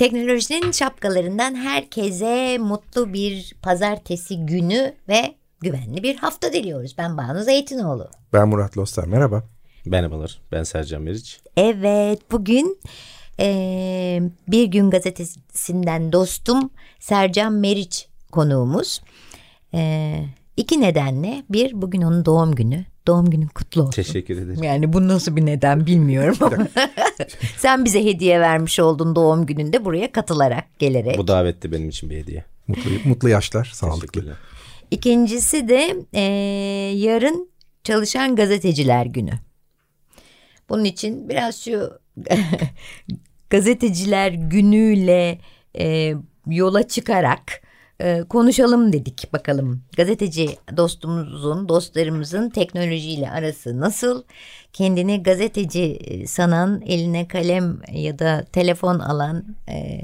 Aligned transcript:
Teknolojinin 0.00 0.70
şapkalarından 0.70 1.54
herkese 1.54 2.58
mutlu 2.58 3.12
bir 3.12 3.54
pazartesi 3.62 4.46
günü 4.46 4.94
ve 5.08 5.34
güvenli 5.60 6.02
bir 6.02 6.16
hafta 6.16 6.52
diliyoruz. 6.52 6.94
Ben 6.98 7.16
Banu 7.16 7.42
Zeytinoğlu. 7.42 8.08
Ben 8.32 8.48
Murat 8.48 8.78
Lostar. 8.78 9.04
Merhaba. 9.04 9.44
Merhabalar. 9.86 10.40
Ben 10.52 10.62
Sercan 10.62 11.02
Meriç. 11.02 11.40
Evet 11.56 12.32
bugün 12.32 12.78
e, 13.40 14.20
Bir 14.48 14.64
Gün 14.64 14.90
Gazetesi'nden 14.90 16.12
dostum 16.12 16.70
Sercan 17.00 17.52
Meriç 17.52 18.08
konuğumuz. 18.32 19.02
E, 19.74 20.14
iki 20.56 20.80
nedenle 20.80 21.44
bir 21.50 21.82
bugün 21.82 22.02
onun 22.02 22.24
doğum 22.24 22.54
günü. 22.54 22.84
Doğum 23.10 23.30
günün 23.30 23.46
kutlu 23.46 23.82
olsun. 23.82 23.90
Teşekkür 23.90 24.36
ederim. 24.42 24.62
Yani 24.62 24.92
bu 24.92 25.08
nasıl 25.08 25.36
bir 25.36 25.46
neden 25.46 25.86
bilmiyorum 25.86 26.36
ama 26.40 26.56
sen 27.56 27.84
bize 27.84 28.04
hediye 28.04 28.40
vermiş 28.40 28.80
oldun 28.80 29.16
doğum 29.16 29.46
gününde 29.46 29.84
buraya 29.84 30.12
katılarak 30.12 30.78
gelerek. 30.78 31.18
Bu 31.18 31.28
davette 31.28 31.72
benim 31.72 31.88
için 31.88 32.10
bir 32.10 32.16
hediye. 32.16 32.44
Mutlu, 32.68 32.90
mutlu 33.04 33.28
yaşlar, 33.28 33.70
sağlıklı. 33.74 34.36
İkincisi 34.90 35.68
de 35.68 35.96
e, 36.12 36.22
yarın 36.96 37.50
çalışan 37.84 38.36
gazeteciler 38.36 39.06
günü. 39.06 39.32
Bunun 40.68 40.84
için 40.84 41.28
biraz 41.28 41.64
şu 41.64 41.92
gazeteciler 43.50 44.32
günüyle 44.32 45.38
e, 45.78 46.14
yola 46.46 46.88
çıkarak 46.88 47.62
e, 48.00 48.24
konuşalım 48.28 48.92
dedik 48.92 49.32
bakalım. 49.32 49.82
Gazeteci 49.96 50.48
dostumuzun, 50.76 51.68
dostlarımızın 51.68 52.50
teknolojiyle 52.50 53.30
arası 53.30 53.80
nasıl? 53.80 54.22
Kendini 54.72 55.22
gazeteci 55.22 55.82
e, 55.82 56.26
sanan, 56.26 56.82
eline 56.86 57.28
kalem 57.28 57.78
ya 57.92 58.18
da 58.18 58.44
telefon 58.52 58.98
alan 58.98 59.44
e, 59.68 60.00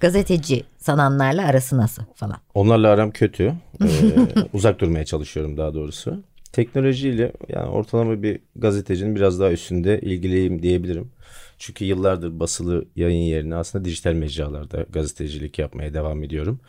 gazeteci 0.00 0.64
sananlarla 0.78 1.46
arası 1.46 1.76
nasıl 1.76 2.02
falan. 2.14 2.36
Onlarla 2.54 2.88
aram 2.88 3.10
kötü. 3.10 3.54
Ee, 3.82 4.48
uzak 4.52 4.80
durmaya 4.80 5.04
çalışıyorum 5.04 5.56
daha 5.56 5.74
doğrusu. 5.74 6.22
Teknolojiyle 6.52 7.32
yani 7.48 7.68
ortalama 7.68 8.22
bir 8.22 8.40
gazetecinin 8.56 9.16
biraz 9.16 9.40
daha 9.40 9.50
üstünde 9.50 10.00
ilgiliyim 10.00 10.62
diyebilirim. 10.62 11.10
Çünkü 11.58 11.84
yıllardır 11.84 12.40
basılı 12.40 12.84
yayın 12.96 13.22
yerine 13.22 13.54
aslında 13.54 13.84
dijital 13.84 14.12
mecralarda 14.12 14.86
gazetecilik 14.90 15.58
yapmaya 15.58 15.94
devam 15.94 16.24
ediyorum. 16.24 16.60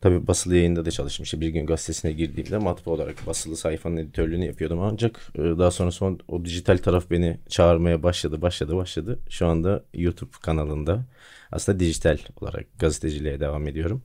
Tabii 0.00 0.26
basılı 0.26 0.56
yayında 0.56 0.84
da 0.84 0.90
çalıştım. 0.90 1.24
İşte 1.24 1.40
bir 1.40 1.48
gün 1.48 1.66
gazetesine 1.66 2.12
girdiğimde 2.12 2.58
matbaa 2.58 2.90
olarak 2.90 3.26
basılı 3.26 3.56
sayfanın 3.56 3.96
editörlüğünü 3.96 4.46
yapıyordum. 4.46 4.80
Ancak 4.80 5.20
e, 5.34 5.42
daha 5.42 5.70
sonra 5.70 5.90
son 5.90 6.20
o 6.28 6.44
dijital 6.44 6.78
taraf 6.78 7.10
beni 7.10 7.38
çağırmaya 7.48 8.02
başladı, 8.02 8.42
başladı, 8.42 8.76
başladı. 8.76 9.18
Şu 9.30 9.46
anda 9.46 9.84
YouTube 9.94 10.30
kanalında 10.42 11.04
aslında 11.52 11.80
dijital 11.80 12.18
olarak 12.40 12.78
gazeteciliğe 12.78 13.40
devam 13.40 13.68
ediyorum. 13.68 14.02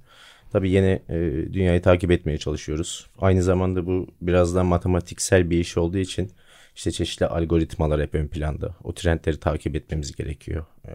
Tabii 0.52 0.70
yine 0.72 1.02
e, 1.10 1.16
dünyayı 1.54 1.82
takip 1.82 2.12
etmeye 2.12 2.38
çalışıyoruz. 2.38 3.08
Aynı 3.20 3.44
zamanda 3.44 3.86
bu 3.86 4.08
biraz 4.22 4.56
daha 4.56 4.64
matematiksel 4.64 5.50
bir 5.50 5.60
iş 5.60 5.78
olduğu 5.78 5.98
için 5.98 6.32
işte 6.76 6.92
çeşitli 6.92 7.26
algoritmalar 7.26 8.02
hep 8.02 8.16
ön 8.16 8.28
planda. 8.28 8.76
O 8.84 8.94
trendleri 8.94 9.40
takip 9.40 9.76
etmemiz 9.76 10.16
gerekiyor. 10.16 10.66
E, 10.88 10.92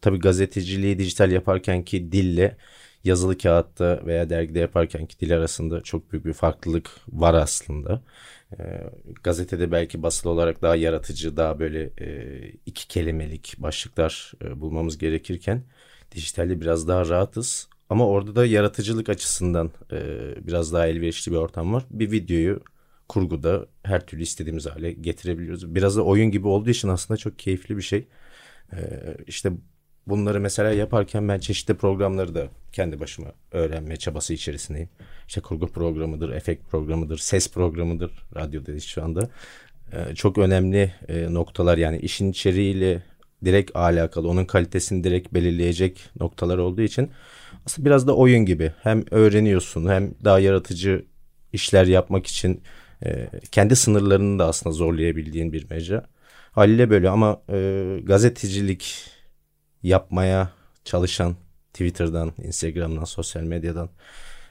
tabii 0.00 0.18
gazeteciliği 0.18 0.98
dijital 0.98 1.30
yaparken 1.30 1.84
ki 1.84 2.12
dille 2.12 2.56
yazılı 3.04 3.38
kağıtta 3.38 4.00
veya 4.06 4.30
dergide 4.30 4.58
yaparken 4.58 5.06
ki 5.06 5.20
dil 5.20 5.36
arasında 5.36 5.80
çok 5.80 6.12
büyük 6.12 6.24
bir 6.24 6.32
farklılık 6.32 6.90
var 7.08 7.34
aslında. 7.34 8.02
E, 8.58 8.62
gazetede 9.22 9.72
belki 9.72 10.02
basılı 10.02 10.32
olarak 10.32 10.62
daha 10.62 10.76
yaratıcı, 10.76 11.36
daha 11.36 11.58
böyle 11.58 11.90
e, 12.00 12.38
iki 12.66 12.88
kelimelik 12.88 13.54
başlıklar 13.58 14.32
e, 14.44 14.60
bulmamız 14.60 14.98
gerekirken 14.98 15.62
dijitalde 16.12 16.60
biraz 16.60 16.88
daha 16.88 17.08
rahatız. 17.08 17.68
Ama 17.90 18.08
orada 18.08 18.36
da 18.36 18.46
yaratıcılık 18.46 19.08
açısından 19.08 19.70
e, 19.92 19.98
biraz 20.46 20.72
daha 20.72 20.86
elverişli 20.86 21.32
bir 21.32 21.36
ortam 21.36 21.74
var. 21.74 21.84
Bir 21.90 22.10
videoyu 22.10 22.60
kurguda 23.14 23.66
her 23.82 24.06
türlü 24.06 24.22
istediğimiz 24.22 24.66
hale 24.66 24.92
getirebiliyoruz. 24.92 25.74
Biraz 25.74 25.96
da 25.96 26.02
oyun 26.02 26.30
gibi 26.30 26.48
olduğu 26.48 26.70
için 26.70 26.88
aslında 26.88 27.18
çok 27.18 27.38
keyifli 27.38 27.76
bir 27.76 27.82
şey. 27.82 28.06
E, 28.72 28.78
işte 29.26 29.52
bunları 30.06 30.40
mesela 30.40 30.70
yaparken 30.70 31.28
ben 31.28 31.38
çeşitli 31.38 31.74
programları 31.74 32.34
da 32.34 32.48
kendi 32.72 33.00
başıma 33.00 33.28
öğrenme 33.52 33.96
çabası 33.96 34.34
içerisindeyim. 34.34 34.88
İşte 35.28 35.40
kurgu 35.40 35.66
programıdır, 35.66 36.30
efekt 36.32 36.70
programıdır, 36.70 37.18
ses 37.18 37.52
programıdır. 37.52 38.10
Radyoda 38.36 38.80
şu 38.80 39.04
anda. 39.04 39.30
E, 39.92 40.14
çok 40.14 40.38
önemli 40.38 40.94
e, 41.08 41.34
noktalar 41.34 41.78
yani 41.78 41.98
işin 41.98 42.30
içeriğiyle 42.30 43.02
direkt 43.44 43.76
alakalı, 43.76 44.28
onun 44.28 44.44
kalitesini 44.44 45.04
direkt 45.04 45.34
belirleyecek 45.34 46.10
noktalar 46.20 46.58
olduğu 46.58 46.82
için 46.82 47.10
aslında 47.66 47.86
biraz 47.86 48.06
da 48.06 48.16
oyun 48.16 48.44
gibi. 48.44 48.72
Hem 48.82 49.04
öğreniyorsun 49.10 49.88
hem 49.88 50.14
daha 50.24 50.40
yaratıcı 50.40 51.04
işler 51.52 51.86
yapmak 51.86 52.26
için 52.26 52.62
e, 53.04 53.28
kendi 53.52 53.76
sınırlarını 53.76 54.38
da 54.38 54.46
aslında 54.46 54.72
zorlayabildiğin 54.72 55.52
bir 55.52 55.70
mecra. 55.70 56.04
Haliyle 56.52 56.90
böyle 56.90 57.08
ama 57.08 57.42
e, 57.52 58.00
gazetecilik 58.04 59.10
yapmaya 59.82 60.50
çalışan 60.84 61.36
Twitter'dan, 61.72 62.32
Instagram'dan, 62.42 63.04
sosyal 63.04 63.42
medyadan 63.42 63.90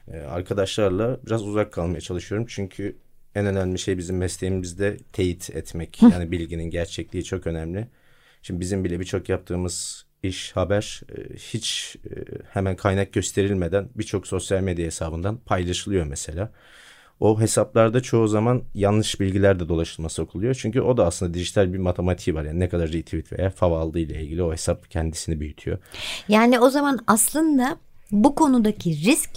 e, 0.07 0.17
arkadaşlarla 0.17 1.19
biraz 1.25 1.47
uzak 1.47 1.73
kalmaya 1.73 2.01
çalışıyorum. 2.01 2.47
Çünkü 2.49 2.97
en 3.35 3.45
önemli 3.45 3.79
şey 3.79 3.97
bizim 3.97 4.17
mesleğimizde 4.17 4.97
teyit 4.97 5.49
etmek. 5.49 6.01
Yani 6.01 6.31
bilginin 6.31 6.69
gerçekliği 6.69 7.23
çok 7.23 7.47
önemli. 7.47 7.87
Şimdi 8.41 8.59
bizim 8.59 8.83
bile 8.83 8.99
birçok 8.99 9.29
yaptığımız 9.29 10.05
iş, 10.23 10.51
haber 10.51 11.01
e, 11.17 11.35
hiç 11.35 11.95
e, 12.05 12.11
hemen 12.49 12.75
kaynak 12.75 13.13
gösterilmeden 13.13 13.89
birçok 13.95 14.27
sosyal 14.27 14.61
medya 14.61 14.85
hesabından 14.85 15.37
paylaşılıyor 15.37 16.05
mesela. 16.05 16.51
O 17.19 17.40
hesaplarda 17.40 18.01
çoğu 18.01 18.28
zaman 18.28 18.62
yanlış 18.74 19.19
bilgiler 19.19 19.59
de 19.59 19.69
dolaşılma 19.69 20.09
sokuluyor. 20.09 20.56
Çünkü 20.56 20.81
o 20.81 20.97
da 20.97 21.06
aslında 21.06 21.34
dijital 21.34 21.74
bir 21.74 21.78
matematiği 21.78 22.35
var. 22.35 22.44
Yani 22.44 22.59
ne 22.59 22.69
kadar 22.69 22.91
retweet 22.91 23.31
veya 23.31 23.50
fav 23.50 23.72
aldığı 23.72 24.00
ile 24.00 24.24
ilgili 24.24 24.44
o 24.44 24.51
hesap 24.51 24.91
kendisini 24.91 25.40
büyütüyor. 25.40 25.78
Yani 26.28 26.59
o 26.59 26.69
zaman 26.69 27.00
aslında 27.07 27.78
bu 28.12 28.35
konudaki 28.35 29.06
risk 29.06 29.29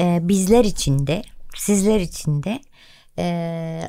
e, 0.00 0.18
bizler 0.22 0.64
için 0.64 1.06
de 1.06 1.22
sizler 1.56 2.00
için 2.00 2.42
de 2.42 2.60
e, 3.18 3.80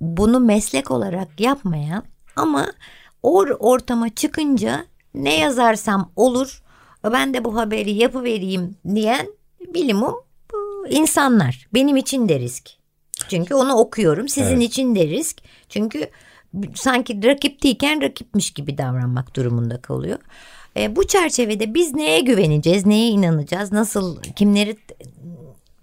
bunu 0.00 0.40
meslek 0.40 0.90
olarak 0.90 1.40
yapmayan 1.40 2.04
ama 2.36 2.66
or 3.22 3.48
ortama 3.58 4.14
çıkınca 4.14 4.84
ne 5.14 5.38
yazarsam 5.38 6.12
olur 6.16 6.62
ben 7.12 7.34
de 7.34 7.44
bu 7.44 7.56
haberi 7.56 7.90
yapıvereyim 7.90 8.76
diyen 8.94 9.26
bilimum 9.74 10.14
insanlar. 10.90 11.68
Benim 11.74 11.96
için 11.96 12.28
de 12.28 12.40
risk. 12.40 12.70
Çünkü 13.28 13.54
onu 13.54 13.74
okuyorum. 13.74 14.28
Sizin 14.28 14.56
evet. 14.56 14.70
için 14.70 14.94
de 14.94 15.06
risk. 15.06 15.36
Çünkü 15.68 16.10
sanki 16.74 17.24
rakip 17.24 17.62
değilken 17.62 18.02
rakipmiş 18.02 18.50
gibi 18.50 18.78
davranmak 18.78 19.36
durumunda 19.36 19.80
kalıyor. 19.80 20.18
E, 20.76 20.96
bu 20.96 21.06
çerçevede 21.06 21.74
biz 21.74 21.94
neye 21.94 22.20
güveneceğiz, 22.20 22.86
neye 22.86 23.08
inanacağız, 23.08 23.72
nasıl 23.72 24.22
kimleri 24.22 24.76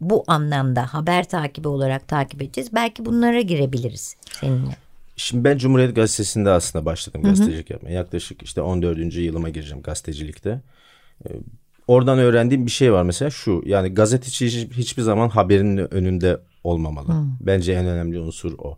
bu 0.02 0.24
anlamda 0.28 0.94
haber 0.94 1.30
takibi 1.30 1.68
olarak 1.68 2.08
takip 2.08 2.42
edeceğiz? 2.42 2.74
Belki 2.74 3.06
bunlara 3.06 3.42
girebiliriz 3.42 4.16
seninle. 4.42 4.78
Şimdi 5.16 5.44
ben 5.44 5.58
Cumhuriyet 5.58 5.96
Gazetesi'nde 5.96 6.50
aslında 6.50 6.86
başladım 6.86 7.24
gazetecilik 7.24 7.70
yapmaya. 7.70 7.92
Yaklaşık 7.92 8.44
işte 8.44 8.62
14. 8.62 9.16
yılıma 9.16 9.50
gireceğim 9.50 9.84
gazetecilikte. 9.84 10.62
Ee, 11.26 11.30
oradan 11.88 12.20
öğrendiğim 12.20 12.66
bir 12.66 12.72
şey 12.72 12.94
var 12.94 13.04
mesela 13.04 13.32
şu. 13.32 13.64
Yani 13.66 13.90
gazeteci 13.90 14.70
hiçbir 14.70 15.02
zaman 15.02 15.30
haberin 15.30 15.94
önünde 15.94 16.40
olmamalı. 16.64 17.08
Hı. 17.08 17.26
Bence 17.40 17.74
en 17.74 17.86
önemli 17.86 18.20
unsur 18.20 18.54
o. 18.58 18.78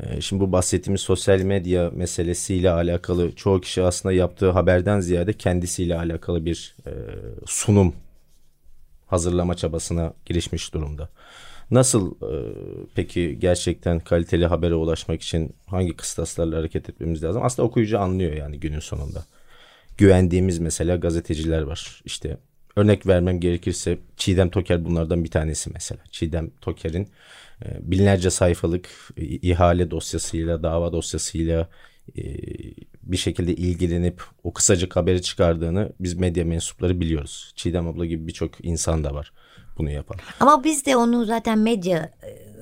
E, 0.00 0.20
şimdi 0.20 0.40
bu 0.40 0.52
bahsettiğimiz 0.52 1.00
sosyal 1.00 1.40
medya 1.40 1.90
meselesiyle 1.90 2.70
alakalı 2.70 3.32
çoğu 3.32 3.60
kişi 3.60 3.82
aslında 3.82 4.12
yaptığı 4.12 4.50
haberden 4.50 5.00
ziyade 5.00 5.32
kendisiyle 5.32 5.98
alakalı 5.98 6.44
bir 6.44 6.76
e, 6.86 6.92
sunum 7.46 7.94
hazırlama 9.06 9.54
çabasına 9.54 10.12
girişmiş 10.26 10.74
durumda. 10.74 11.08
Nasıl 11.70 12.10
e, 12.10 12.34
peki 12.94 13.38
gerçekten 13.40 14.00
kaliteli 14.00 14.46
habere 14.46 14.74
ulaşmak 14.74 15.22
için 15.22 15.54
hangi 15.66 15.96
kıstaslarla 15.96 16.58
hareket 16.58 16.88
etmemiz 16.88 17.22
lazım? 17.22 17.42
Aslında 17.44 17.68
okuyucu 17.68 17.98
anlıyor 17.98 18.32
yani 18.32 18.60
günün 18.60 18.80
sonunda. 18.80 19.24
Güvendiğimiz 19.98 20.58
mesela 20.58 20.96
gazeteciler 20.96 21.62
var. 21.62 22.02
İşte 22.04 22.36
örnek 22.76 23.06
vermem 23.06 23.40
gerekirse 23.40 23.98
Çiğdem 24.16 24.50
Toker 24.50 24.84
bunlardan 24.84 25.24
bir 25.24 25.30
tanesi 25.30 25.70
mesela. 25.70 26.00
Çiğdem 26.10 26.50
Toker'in 26.60 27.08
e, 27.64 27.90
binlerce 27.90 28.30
sayfalık 28.30 28.88
ihale 29.16 29.90
dosyasıyla, 29.90 30.62
dava 30.62 30.92
dosyasıyla 30.92 31.68
e, 32.18 32.22
bir 33.02 33.16
şekilde 33.16 33.54
ilgilenip 33.54 34.22
o 34.44 34.52
kısacık 34.52 34.96
haberi 34.96 35.22
çıkardığını 35.22 35.92
biz 36.00 36.14
medya 36.14 36.44
mensupları 36.44 37.00
biliyoruz. 37.00 37.52
Çiğdem 37.56 37.88
abla 37.88 38.06
gibi 38.06 38.26
birçok 38.26 38.64
insan 38.64 39.04
da 39.04 39.14
var 39.14 39.32
bunu 39.78 39.90
yapan. 39.90 40.16
Ama 40.40 40.64
biz 40.64 40.86
de 40.86 40.96
onu 40.96 41.24
zaten 41.24 41.58
medya 41.58 42.12
e, 42.22 42.53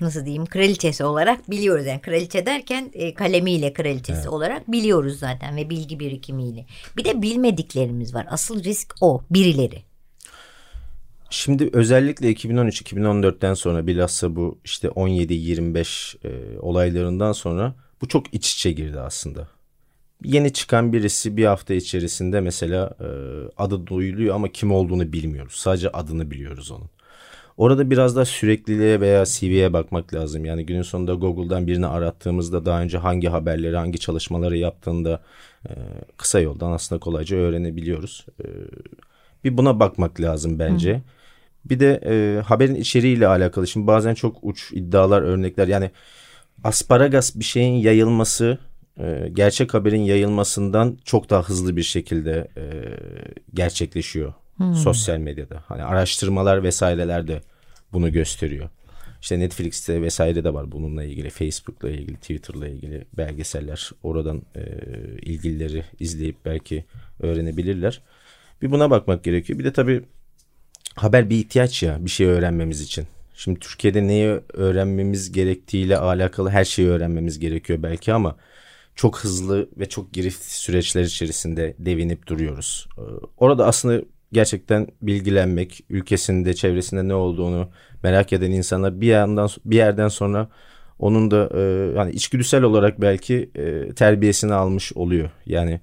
nasıl 0.00 0.24
diyeyim 0.24 0.46
kraliçesi 0.46 1.04
olarak 1.04 1.50
biliyoruz. 1.50 1.86
Yani 1.86 2.00
kraliçe 2.00 2.46
derken 2.46 2.90
e, 2.92 3.14
kalemiyle 3.14 3.72
kraliçesi 3.72 4.20
evet. 4.20 4.28
olarak 4.28 4.72
biliyoruz 4.72 5.18
zaten 5.18 5.56
ve 5.56 5.70
bilgi 5.70 6.00
birikimiyle. 6.00 6.66
Bir 6.96 7.04
de 7.04 7.22
bilmediklerimiz 7.22 8.14
var. 8.14 8.26
Asıl 8.30 8.64
risk 8.64 8.94
o 9.00 9.22
birileri. 9.30 9.82
Şimdi 11.30 11.70
özellikle 11.72 12.32
2013-2014'ten 12.32 13.54
sonra 13.54 13.86
bilhassa 13.86 14.36
bu 14.36 14.58
işte 14.64 14.88
17-25 14.88 16.28
e, 16.28 16.58
olaylarından 16.58 17.32
sonra 17.32 17.74
bu 18.00 18.08
çok 18.08 18.34
iç 18.34 18.54
içe 18.54 18.72
girdi 18.72 19.00
aslında. 19.00 19.48
Yeni 20.24 20.52
çıkan 20.52 20.92
birisi 20.92 21.36
bir 21.36 21.44
hafta 21.44 21.74
içerisinde 21.74 22.40
mesela 22.40 22.96
e, 23.00 23.06
adı 23.56 23.86
duyuluyor 23.86 24.34
ama 24.34 24.48
kim 24.48 24.72
olduğunu 24.72 25.12
bilmiyoruz. 25.12 25.54
Sadece 25.54 25.88
adını 25.88 26.30
biliyoruz 26.30 26.70
onun. 26.70 26.90
Orada 27.60 27.90
biraz 27.90 28.16
da 28.16 28.24
sürekliliğe 28.24 29.00
veya 29.00 29.24
CV'ye 29.24 29.72
bakmak 29.72 30.14
lazım. 30.14 30.44
Yani 30.44 30.66
günün 30.66 30.82
sonunda 30.82 31.14
Google'dan 31.14 31.66
birini 31.66 31.86
arattığımızda 31.86 32.66
daha 32.66 32.82
önce 32.82 32.98
hangi 32.98 33.28
haberleri, 33.28 33.76
hangi 33.76 33.98
çalışmaları 33.98 34.56
yaptığında 34.56 35.22
e, 35.68 35.72
kısa 36.16 36.40
yoldan 36.40 36.72
aslında 36.72 37.00
kolayca 37.00 37.36
öğrenebiliyoruz. 37.36 38.26
E, 38.40 38.46
bir 39.44 39.56
buna 39.56 39.80
bakmak 39.80 40.20
lazım 40.20 40.58
bence. 40.58 40.94
Hı. 40.94 41.00
Bir 41.64 41.80
de 41.80 42.00
e, 42.06 42.40
haberin 42.42 42.74
içeriğiyle 42.74 43.26
alakalı. 43.26 43.66
Şimdi 43.66 43.86
bazen 43.86 44.14
çok 44.14 44.36
uç 44.42 44.72
iddialar, 44.72 45.22
örnekler. 45.22 45.68
Yani 45.68 45.90
asparagas 46.64 47.36
bir 47.36 47.44
şeyin 47.44 47.74
yayılması 47.74 48.58
e, 49.00 49.28
gerçek 49.32 49.74
haberin 49.74 50.02
yayılmasından 50.02 50.98
çok 51.04 51.30
daha 51.30 51.42
hızlı 51.42 51.76
bir 51.76 51.82
şekilde 51.82 52.48
e, 52.56 52.62
gerçekleşiyor 53.54 54.32
hmm. 54.56 54.74
sosyal 54.74 55.18
medyada. 55.18 55.64
Hani 55.68 55.84
araştırmalar 55.84 56.62
vesaireler 56.62 57.28
de 57.28 57.49
bunu 57.92 58.12
gösteriyor. 58.12 58.68
İşte 59.20 59.38
Netflix'te 59.38 60.02
vesaire 60.02 60.44
de 60.44 60.54
var 60.54 60.72
bununla 60.72 61.04
ilgili, 61.04 61.30
Facebook'la 61.30 61.90
ilgili, 61.90 62.16
Twitter'la 62.16 62.68
ilgili 62.68 63.04
belgeseller. 63.16 63.90
Oradan 64.02 64.42
e, 64.56 64.62
ilgilileri 65.22 65.84
izleyip 66.00 66.36
belki 66.44 66.84
öğrenebilirler. 67.20 68.02
Bir 68.62 68.70
buna 68.70 68.90
bakmak 68.90 69.24
gerekiyor. 69.24 69.58
Bir 69.58 69.64
de 69.64 69.72
tabii 69.72 70.02
haber 70.94 71.30
bir 71.30 71.36
ihtiyaç 71.36 71.82
ya 71.82 72.04
bir 72.04 72.10
şey 72.10 72.26
öğrenmemiz 72.26 72.80
için. 72.80 73.06
Şimdi 73.34 73.60
Türkiye'de 73.60 74.06
neyi 74.06 74.40
öğrenmemiz 74.52 75.32
gerektiğiyle 75.32 75.96
alakalı 75.96 76.50
her 76.50 76.64
şeyi 76.64 76.88
öğrenmemiz 76.88 77.38
gerekiyor 77.38 77.82
belki 77.82 78.12
ama 78.12 78.36
çok 78.94 79.18
hızlı 79.18 79.68
ve 79.76 79.88
çok 79.88 80.12
girift 80.12 80.44
süreçler 80.44 81.02
içerisinde 81.02 81.74
devinip 81.78 82.26
duruyoruz. 82.26 82.88
Orada 83.36 83.66
aslında 83.66 84.02
gerçekten 84.32 84.86
bilgilenmek, 85.02 85.84
ülkesinde, 85.90 86.54
çevresinde 86.54 87.08
ne 87.08 87.14
olduğunu 87.14 87.70
merak 88.02 88.32
eden 88.32 88.50
insanlar 88.50 89.00
bir 89.00 89.06
yandan 89.06 89.48
bir 89.64 89.76
yerden 89.76 90.08
sonra 90.08 90.48
onun 90.98 91.30
da 91.30 91.50
e, 91.54 91.60
yani 91.96 92.12
içgüdüsel 92.12 92.62
olarak 92.62 93.00
belki 93.00 93.50
e, 93.54 93.94
terbiyesini 93.94 94.54
almış 94.54 94.92
oluyor. 94.92 95.30
Yani 95.46 95.80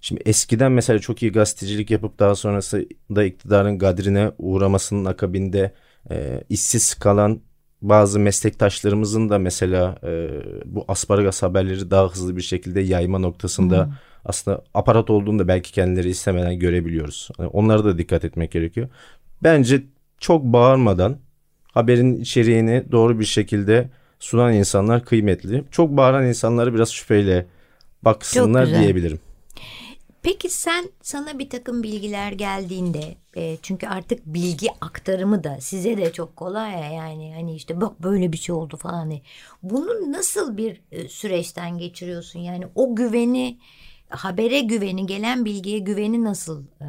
şimdi 0.00 0.22
eskiden 0.26 0.72
mesela 0.72 0.98
çok 0.98 1.22
iyi 1.22 1.32
gazetecilik 1.32 1.90
yapıp 1.90 2.18
daha 2.18 2.34
sonrasında 2.34 3.24
iktidarın 3.24 3.78
gadrine 3.78 4.32
uğramasının 4.38 5.04
akabinde 5.04 5.74
e, 6.10 6.44
işsiz 6.48 6.94
kalan 6.94 7.40
bazı 7.88 8.20
meslektaşlarımızın 8.20 9.28
da 9.28 9.38
mesela 9.38 9.96
e, 10.04 10.28
bu 10.64 10.84
asparagas 10.88 11.42
haberleri 11.42 11.90
daha 11.90 12.08
hızlı 12.08 12.36
bir 12.36 12.42
şekilde 12.42 12.80
yayma 12.80 13.18
noktasında 13.18 13.86
hmm. 13.86 13.92
aslında 14.24 14.64
aparat 14.74 15.10
olduğunu 15.10 15.38
da 15.38 15.48
belki 15.48 15.72
kendileri 15.72 16.08
istemeden 16.08 16.58
görebiliyoruz. 16.58 17.28
Yani 17.38 17.48
onlara 17.48 17.84
da 17.84 17.98
dikkat 17.98 18.24
etmek 18.24 18.50
gerekiyor. 18.50 18.88
Bence 19.42 19.82
çok 20.18 20.44
bağırmadan 20.44 21.16
haberin 21.72 22.20
içeriğini 22.20 22.84
doğru 22.92 23.20
bir 23.20 23.24
şekilde 23.24 23.88
sunan 24.18 24.52
insanlar 24.52 25.04
kıymetli. 25.04 25.64
Çok 25.70 25.96
bağıran 25.96 26.26
insanları 26.26 26.74
biraz 26.74 26.90
şüpheyle 26.90 27.46
baksınlar 28.02 28.66
diyebilirim. 28.68 29.18
Peki 30.24 30.48
sen 30.50 30.88
sana 31.02 31.38
bir 31.38 31.50
takım 31.50 31.82
bilgiler 31.82 32.32
geldiğinde 32.32 33.14
e, 33.36 33.56
çünkü 33.62 33.86
artık 33.86 34.26
bilgi 34.26 34.68
aktarımı 34.80 35.44
da 35.44 35.60
size 35.60 35.96
de 35.96 36.12
çok 36.12 36.36
kolay 36.36 36.72
ya 36.72 36.92
yani 36.92 37.34
hani 37.34 37.54
işte 37.56 37.80
bak 37.80 38.02
böyle 38.02 38.32
bir 38.32 38.36
şey 38.36 38.54
oldu 38.54 38.76
falan. 38.76 38.94
Hani 38.94 39.22
bunu 39.62 40.12
nasıl 40.12 40.56
bir 40.56 40.80
e, 40.92 41.08
süreçten 41.08 41.78
geçiriyorsun 41.78 42.40
yani 42.40 42.64
o 42.74 42.96
güveni 42.96 43.58
habere 44.08 44.60
güveni 44.60 45.06
gelen 45.06 45.44
bilgiye 45.44 45.78
güveni 45.78 46.24
nasıl 46.24 46.64
e, 46.80 46.86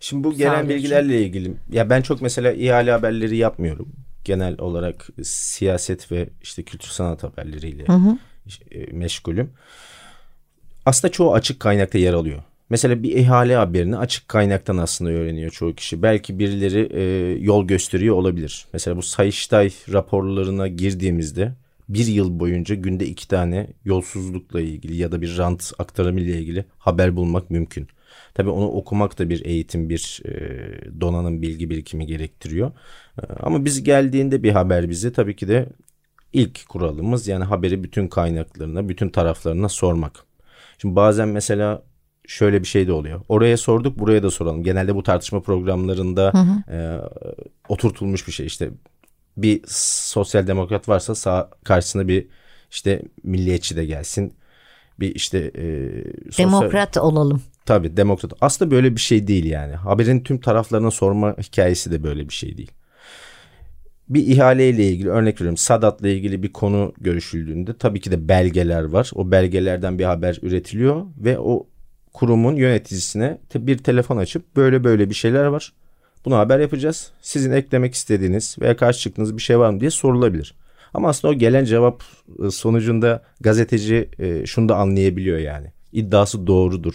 Şimdi 0.00 0.24
bu 0.24 0.34
gelen 0.34 0.68
bilgilerle 0.68 1.22
ilgili 1.22 1.54
ya 1.72 1.90
ben 1.90 2.02
çok 2.02 2.22
mesela 2.22 2.52
ihale 2.52 2.90
haberleri 2.92 3.36
yapmıyorum. 3.36 3.92
Genel 4.24 4.58
olarak 4.58 5.08
siyaset 5.22 6.12
ve 6.12 6.28
işte 6.42 6.62
kültür 6.62 6.88
sanat 6.88 7.22
haberleriyle 7.22 7.84
hı 7.86 7.92
hı. 7.92 8.18
E, 8.70 8.92
meşgulüm 8.92 9.52
aslında 10.86 11.12
çoğu 11.12 11.34
açık 11.34 11.60
kaynakta 11.60 11.98
yer 11.98 12.12
alıyor. 12.12 12.42
Mesela 12.70 13.02
bir 13.02 13.12
ihale 13.12 13.56
haberini 13.56 13.96
açık 13.96 14.28
kaynaktan 14.28 14.76
aslında 14.76 15.10
öğreniyor 15.10 15.50
çoğu 15.50 15.74
kişi. 15.74 16.02
Belki 16.02 16.38
birileri 16.38 16.88
e, 16.92 17.02
yol 17.40 17.66
gösteriyor 17.66 18.16
olabilir. 18.16 18.66
Mesela 18.72 18.96
bu 18.96 19.02
Sayıştay 19.02 19.70
raporlarına 19.92 20.68
girdiğimizde 20.68 21.52
bir 21.88 22.06
yıl 22.06 22.40
boyunca 22.40 22.74
günde 22.74 23.06
iki 23.06 23.28
tane 23.28 23.66
yolsuzlukla 23.84 24.60
ilgili 24.60 24.96
ya 24.96 25.12
da 25.12 25.20
bir 25.20 25.38
rant 25.38 25.72
aktarımı 25.78 26.20
ile 26.20 26.38
ilgili 26.38 26.64
haber 26.78 27.16
bulmak 27.16 27.50
mümkün. 27.50 27.88
Tabii 28.34 28.50
onu 28.50 28.68
okumak 28.68 29.18
da 29.18 29.28
bir 29.28 29.44
eğitim, 29.44 29.88
bir 29.88 30.22
e, 30.24 30.30
donanım, 31.00 31.42
bilgi 31.42 31.70
birikimi 31.70 32.06
gerektiriyor. 32.06 32.72
E, 33.18 33.22
ama 33.40 33.64
biz 33.64 33.84
geldiğinde 33.84 34.42
bir 34.42 34.52
haber 34.52 34.90
bize 34.90 35.12
tabii 35.12 35.36
ki 35.36 35.48
de 35.48 35.68
ilk 36.32 36.68
kuralımız 36.68 37.28
yani 37.28 37.44
haberi 37.44 37.84
bütün 37.84 38.08
kaynaklarına, 38.08 38.88
bütün 38.88 39.08
taraflarına 39.08 39.68
sormak. 39.68 40.26
Şimdi 40.78 40.96
bazen 40.96 41.28
mesela 41.28 41.82
şöyle 42.26 42.60
bir 42.60 42.66
şey 42.66 42.86
de 42.86 42.92
oluyor. 42.92 43.20
Oraya 43.28 43.56
sorduk 43.56 43.98
buraya 43.98 44.22
da 44.22 44.30
soralım. 44.30 44.62
Genelde 44.62 44.94
bu 44.94 45.02
tartışma 45.02 45.40
programlarında 45.40 46.32
hı 46.34 46.38
hı. 46.38 46.76
E, 46.76 47.00
oturtulmuş 47.68 48.26
bir 48.26 48.32
şey. 48.32 48.46
İşte 48.46 48.70
bir 49.36 49.60
sosyal 49.68 50.46
demokrat 50.46 50.88
varsa 50.88 51.14
sağ 51.14 51.50
karşısında 51.64 52.08
bir 52.08 52.26
işte 52.70 53.02
milliyetçi 53.22 53.76
de 53.76 53.84
gelsin. 53.84 54.34
Bir 55.00 55.14
işte 55.14 55.38
e, 55.38 55.90
sosyal... 56.24 56.46
demokrat 56.46 56.96
olalım. 56.96 57.42
Tabii 57.66 57.96
demokrat. 57.96 58.32
Aslında 58.40 58.70
böyle 58.70 58.96
bir 58.96 59.00
şey 59.00 59.26
değil 59.26 59.44
yani. 59.44 59.74
Haberin 59.74 60.20
tüm 60.20 60.40
taraflarına 60.40 60.90
sorma 60.90 61.36
hikayesi 61.38 61.90
de 61.90 62.02
böyle 62.02 62.28
bir 62.28 62.34
şey 62.34 62.56
değil 62.58 62.70
bir 64.08 64.26
ihaleyle 64.26 64.88
ilgili 64.88 65.10
örnek 65.10 65.40
veriyorum 65.40 65.56
Sadat'la 65.56 66.08
ilgili 66.08 66.42
bir 66.42 66.52
konu 66.52 66.92
görüşüldüğünde 67.00 67.78
tabii 67.78 68.00
ki 68.00 68.10
de 68.10 68.28
belgeler 68.28 68.84
var. 68.84 69.10
O 69.14 69.30
belgelerden 69.30 69.98
bir 69.98 70.04
haber 70.04 70.38
üretiliyor 70.42 71.06
ve 71.18 71.38
o 71.38 71.66
kurumun 72.12 72.56
yöneticisine 72.56 73.38
bir 73.54 73.78
telefon 73.78 74.16
açıp 74.16 74.56
böyle 74.56 74.84
böyle 74.84 75.10
bir 75.10 75.14
şeyler 75.14 75.44
var. 75.44 75.72
Bunu 76.24 76.36
haber 76.36 76.58
yapacağız. 76.60 77.10
Sizin 77.20 77.52
eklemek 77.52 77.94
istediğiniz 77.94 78.56
veya 78.60 78.76
karşı 78.76 79.00
çıktığınız 79.00 79.36
bir 79.36 79.42
şey 79.42 79.58
var 79.58 79.70
mı 79.70 79.80
diye 79.80 79.90
sorulabilir. 79.90 80.54
Ama 80.94 81.08
aslında 81.08 81.34
o 81.34 81.38
gelen 81.38 81.64
cevap 81.64 82.02
e, 82.46 82.50
sonucunda 82.50 83.22
gazeteci 83.40 84.10
e, 84.18 84.46
şunu 84.46 84.68
da 84.68 84.76
anlayabiliyor 84.76 85.38
yani. 85.38 85.72
İddiası 85.92 86.46
doğrudur 86.46 86.94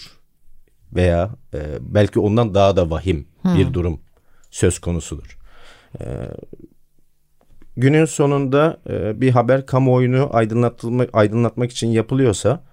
veya 0.96 1.30
e, 1.54 1.60
belki 1.82 2.20
ondan 2.20 2.54
daha 2.54 2.76
da 2.76 2.90
vahim 2.90 3.28
hmm. 3.42 3.58
bir 3.58 3.74
durum 3.74 4.00
söz 4.52 4.80
konusudur 4.80 5.38
günün 7.82 8.06
sonunda 8.06 8.78
e, 8.90 9.22
bir 9.22 9.32
haber 9.32 9.66
kamuoyunu 9.66 10.30
aydınlatmak, 10.34 11.10
aydınlatmak 11.14 11.72
için 11.72 11.88
yapılıyorsa 11.88 12.64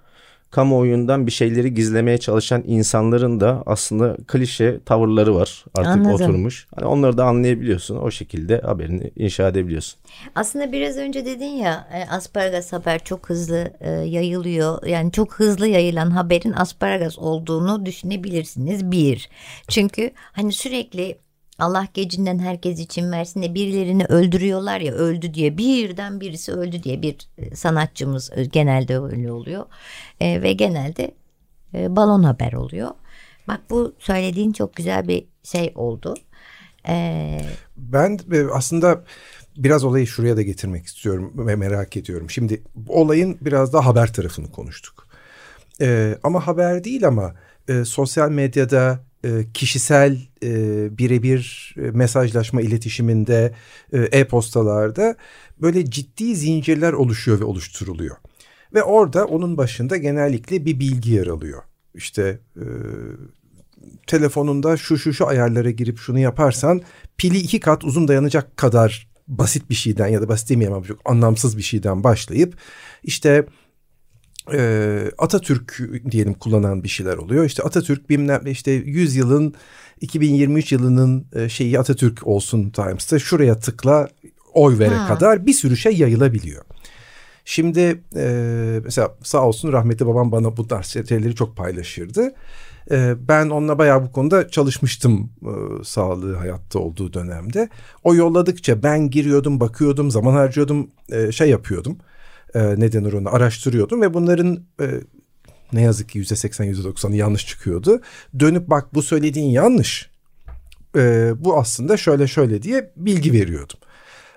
kamuoyundan 0.51 1.27
bir 1.27 1.33
şeyleri 1.33 1.75
gizlemeye 1.75 2.19
çalışan 2.19 2.63
insanların 2.67 3.41
da 3.41 3.63
aslında 3.67 4.17
klişe 4.27 4.81
tavırları 4.85 5.35
var 5.35 5.65
artık 5.75 5.93
Anladım. 5.93 6.15
oturmuş. 6.15 6.67
Hani 6.75 6.87
onları 6.87 7.19
da 7.19 7.25
anlayabiliyorsun. 7.25 7.97
O 7.97 8.11
şekilde 8.11 8.61
haberini 8.61 9.11
inşa 9.17 9.49
edebiliyorsun. 9.49 10.01
Aslında 10.35 10.73
biraz 10.73 10.97
önce 10.97 11.27
dedin 11.27 11.45
ya 11.45 11.89
e, 11.93 12.15
asparagas 12.15 12.73
haber 12.73 13.05
çok 13.05 13.29
hızlı 13.31 13.73
e, 13.81 13.91
yayılıyor. 13.91 14.87
Yani 14.87 15.13
çok 15.13 15.35
hızlı 15.35 15.67
yayılan 15.67 16.11
haberin 16.11 16.53
asparagas 16.53 17.19
olduğunu 17.19 17.87
düşünebilirsiniz. 17.87 18.91
Bir. 18.91 19.29
Çünkü 19.69 20.11
hani 20.33 20.53
sürekli 20.53 21.19
Allah 21.59 21.89
gecinden 21.95 22.39
herkes 22.39 22.79
için 22.81 23.13
versin 23.13 23.43
de 23.43 23.55
birilerini 23.55 24.05
öldürüyorlar 24.05 24.81
ya 24.81 24.93
öldü 24.93 25.35
diye 25.35 25.59
birden 25.59 26.21
birisi 26.21 26.53
öldü 26.53 26.83
diye 26.83 27.03
bir 27.03 27.17
e, 27.39 27.57
sanatçımız 27.57 28.31
e, 28.37 28.45
genelde 28.45 28.99
öyle 28.99 29.33
oluyor. 29.33 29.67
E, 30.21 30.43
ve 30.43 30.53
genelde 30.53 31.15
e, 31.75 31.97
balon 31.97 32.23
haber 32.23 32.53
oluyor. 32.53 32.91
Bak 33.49 33.61
bu 33.71 33.95
söylediğin 33.99 34.53
çok 34.53 34.77
güzel 34.77 35.09
bir 35.09 35.25
şey 35.43 35.73
oldu. 35.75 36.15
E, 36.89 37.41
Ben 37.77 38.19
e, 38.33 38.45
aslında 38.53 39.05
biraz 39.57 39.85
olayı 39.85 40.07
şuraya 40.07 40.37
da 40.37 40.43
getirmek 40.43 40.87
istiyorum 40.87 41.33
ve 41.37 41.57
merak 41.57 41.97
ediyorum. 41.97 42.31
Şimdi 42.31 42.63
olayın 42.89 43.39
biraz 43.41 43.73
daha 43.73 43.87
haber 43.87 44.13
tarafını 44.13 44.51
konuştuk. 44.51 45.09
Ee, 45.81 46.19
ama 46.23 46.47
haber 46.47 46.85
değil 46.85 47.07
ama 47.07 47.35
e, 47.69 47.85
sosyal 47.85 48.31
medyada 48.31 49.01
e, 49.25 49.53
kişisel 49.55 50.19
e, 50.43 50.99
birebir 50.99 51.75
e, 51.77 51.81
mesajlaşma 51.81 52.61
iletişiminde 52.61 53.55
e, 53.93 53.99
e-postalarda 53.99 55.17
böyle 55.63 55.91
ciddi 55.91 56.37
zincirler 56.37 56.93
oluşuyor 56.93 57.41
ve 57.41 57.45
oluşturuluyor. 57.45 58.17
Ve 58.75 58.83
orada 58.83 59.25
onun 59.25 59.57
başında 59.57 59.97
genellikle 59.97 60.65
bir 60.65 60.81
bilgi 60.81 61.11
yer 61.11 61.27
alıyor. 61.27 61.63
İşte 61.95 62.39
e, 62.57 62.65
telefonunda 64.07 64.77
şu 64.77 64.99
şu 64.99 65.13
şu 65.13 65.27
ayarlara 65.27 65.71
girip 65.71 65.99
şunu 65.99 66.19
yaparsan 66.19 66.83
pili 67.17 67.39
iki 67.39 67.61
kat 67.61 67.85
uzun 67.85 68.09
dayanacak 68.09 68.57
kadar 68.57 69.09
basit 69.29 69.71
bir 69.71 69.75
şeyden 69.75 70.09
ya 70.09 70.23
da 70.23 70.29
basit 70.29 70.51
demeyeyim 70.51 70.77
ama 70.77 70.87
çok 70.87 71.01
anlamsız 71.05 71.57
bir 71.57 71.63
şeyden 71.63 72.05
başlayıp 72.05 72.57
işte 73.03 73.47
e, 74.55 75.11
Atatürk 75.19 75.81
diyelim 76.11 76.35
kullanan 76.35 76.85
bir 76.85 76.89
şeyler 76.89 77.17
oluyor. 77.17 77.45
İşte 77.45 77.63
Atatürk 77.63 78.11
bilmem 78.11 78.47
işte 78.47 78.71
100 78.71 79.17
yılın 79.17 79.55
2023 80.01 80.73
yılının 80.73 81.27
e, 81.35 81.49
şeyi 81.49 81.79
Atatürk 81.79 82.27
olsun 82.27 82.71
Times'ta 82.71 83.19
şuraya 83.19 83.59
tıkla 83.59 84.09
oy 84.55 84.79
vere 84.79 84.95
Ha. 84.95 85.09
kadar 85.09 85.47
bir 85.47 85.53
sürü 85.53 85.77
şey 85.77 85.97
yayılabiliyor. 85.97 86.65
Şimdi 87.45 88.03
e, 88.17 88.81
mesela 88.85 89.15
sağ 89.23 89.47
olsun 89.47 89.73
rahmetli 89.73 90.07
babam 90.07 90.33
bana 90.33 90.57
bu 90.57 90.69
tarz 90.69 90.87
şeyleri 90.87 91.35
çok 91.35 91.57
paylaşırdı. 91.57 92.33
E, 92.91 93.15
ben 93.29 93.49
onunla 93.51 93.79
bayağı 93.79 94.03
bu 94.03 94.13
konuda 94.13 94.49
çalışmıştım 94.49 95.31
e, 95.43 95.85
sağlığı 95.85 96.37
hayatta 96.37 96.79
olduğu 96.79 97.13
dönemde. 97.13 97.69
O 98.05 98.15
yolladıkça 98.15 98.83
ben 98.83 99.11
giriyordum, 99.11 99.61
bakıyordum, 99.61 100.11
zaman 100.11 100.33
harcıyordum, 100.33 100.91
e, 101.09 101.33
şey 101.33 101.51
yapıyordum. 101.51 101.99
E, 102.55 102.81
ne 102.81 102.93
denir 102.93 103.13
onu 103.13 103.35
araştırıyordum 103.35 104.03
ve 104.03 104.15
bunların 104.15 104.65
e, 104.81 104.87
ne 105.73 105.83
yazık 105.83 106.09
ki 106.09 106.19
yüzde 106.19 106.37
seksen 106.37 106.65
yüzde 106.65 106.85
doksanı 106.85 107.17
yanlış 107.17 107.47
çıkıyordu. 107.47 108.01
Dönüp 108.39 108.69
bak 108.69 108.95
bu 108.95 109.03
söylediğin 109.03 109.51
yanlış. 109.51 110.11
E, 110.97 111.33
bu 111.39 111.59
aslında 111.59 111.97
şöyle 111.97 112.27
şöyle 112.27 112.63
diye 112.63 112.93
bilgi 112.97 113.33
veriyordum. 113.33 113.79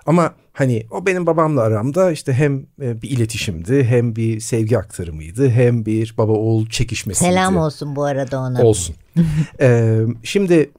Ama 0.05 0.33
hani 0.53 0.85
o 0.91 1.05
benim 1.05 1.25
babamla 1.25 1.61
aramda 1.61 2.11
işte 2.11 2.33
hem 2.33 2.65
e, 2.81 3.01
bir 3.01 3.09
iletişimdi 3.09 3.83
hem 3.83 4.15
bir 4.15 4.39
sevgi 4.39 4.77
aktarımıydı 4.77 5.49
hem 5.49 5.85
bir 5.85 6.13
baba 6.17 6.31
oğul 6.31 6.69
çekişmesiydi. 6.69 7.29
selam 7.29 7.57
olsun 7.57 7.95
bu 7.95 8.03
arada 8.03 8.39
ona. 8.39 8.63
Olsun. 8.63 8.95
Ee, 9.59 10.05
şimdi 10.23 10.71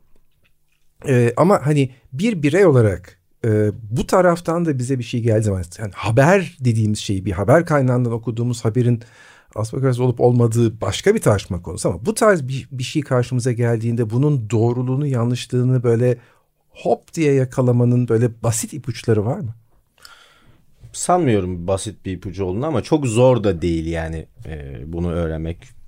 e, 1.08 1.32
ama 1.36 1.66
hani 1.66 1.90
bir 2.12 2.42
birey 2.42 2.66
olarak 2.66 3.18
e, 3.44 3.70
bu 3.90 4.06
taraftan 4.06 4.64
da 4.64 4.78
bize 4.78 4.98
bir 4.98 5.04
şey 5.04 5.20
geldiği 5.20 5.42
zaman 5.42 5.62
yani 5.78 5.92
haber 5.94 6.56
dediğimiz 6.60 6.98
şeyi 6.98 7.24
bir 7.24 7.32
haber 7.32 7.66
kaynağından 7.66 8.12
okuduğumuz 8.12 8.64
haberin 8.64 9.02
asparagas 9.54 10.00
olup 10.00 10.20
olmadığı 10.20 10.80
başka 10.80 11.14
bir 11.14 11.20
tartışma 11.20 11.62
konusu 11.62 11.88
ama 11.88 12.06
bu 12.06 12.14
tarz 12.14 12.48
bir, 12.48 12.68
bir 12.72 12.82
şey 12.82 13.02
karşımıza 13.02 13.52
geldiğinde 13.52 14.10
bunun 14.10 14.50
doğruluğunu 14.50 15.06
yanlışlığını 15.06 15.82
böyle 15.82 16.16
hop 16.68 17.14
diye 17.14 17.32
yakalamanın 17.32 18.08
böyle 18.08 18.42
basit 18.42 18.72
ipuçları 18.72 19.26
var 19.26 19.38
mı? 19.38 19.54
Sanmıyorum 20.92 21.66
basit 21.66 22.04
bir 22.04 22.12
ipucu 22.12 22.44
olduğunu 22.44 22.66
ama 22.66 22.82
çok 22.82 23.06
zor 23.06 23.44
da 23.44 23.62
değil 23.62 23.86
yani 23.86 24.26
e, 24.46 24.80
bunu 24.86 25.10
öğrenmek. 25.10 25.81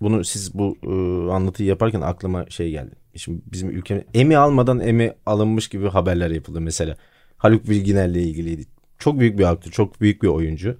Bunu 0.00 0.24
siz 0.24 0.54
bu 0.54 0.76
e, 0.82 0.88
anlatıyı 1.32 1.68
yaparken 1.68 2.00
aklıma 2.00 2.46
şey 2.50 2.70
geldi. 2.70 2.94
Şimdi 3.16 3.42
bizim 3.52 3.70
ülkemiz 3.70 4.04
emi 4.14 4.36
almadan 4.36 4.80
emi 4.80 5.12
alınmış 5.26 5.68
gibi 5.68 5.88
haberler 5.88 6.30
yapıldı 6.30 6.60
mesela. 6.60 6.96
Haluk 7.36 7.68
Bilginer'le 7.68 8.14
ilgiliydi. 8.14 8.64
Çok 8.98 9.18
büyük 9.20 9.38
bir 9.38 9.44
aktör, 9.44 9.70
çok 9.70 10.00
büyük 10.00 10.22
bir 10.22 10.28
oyuncu. 10.28 10.76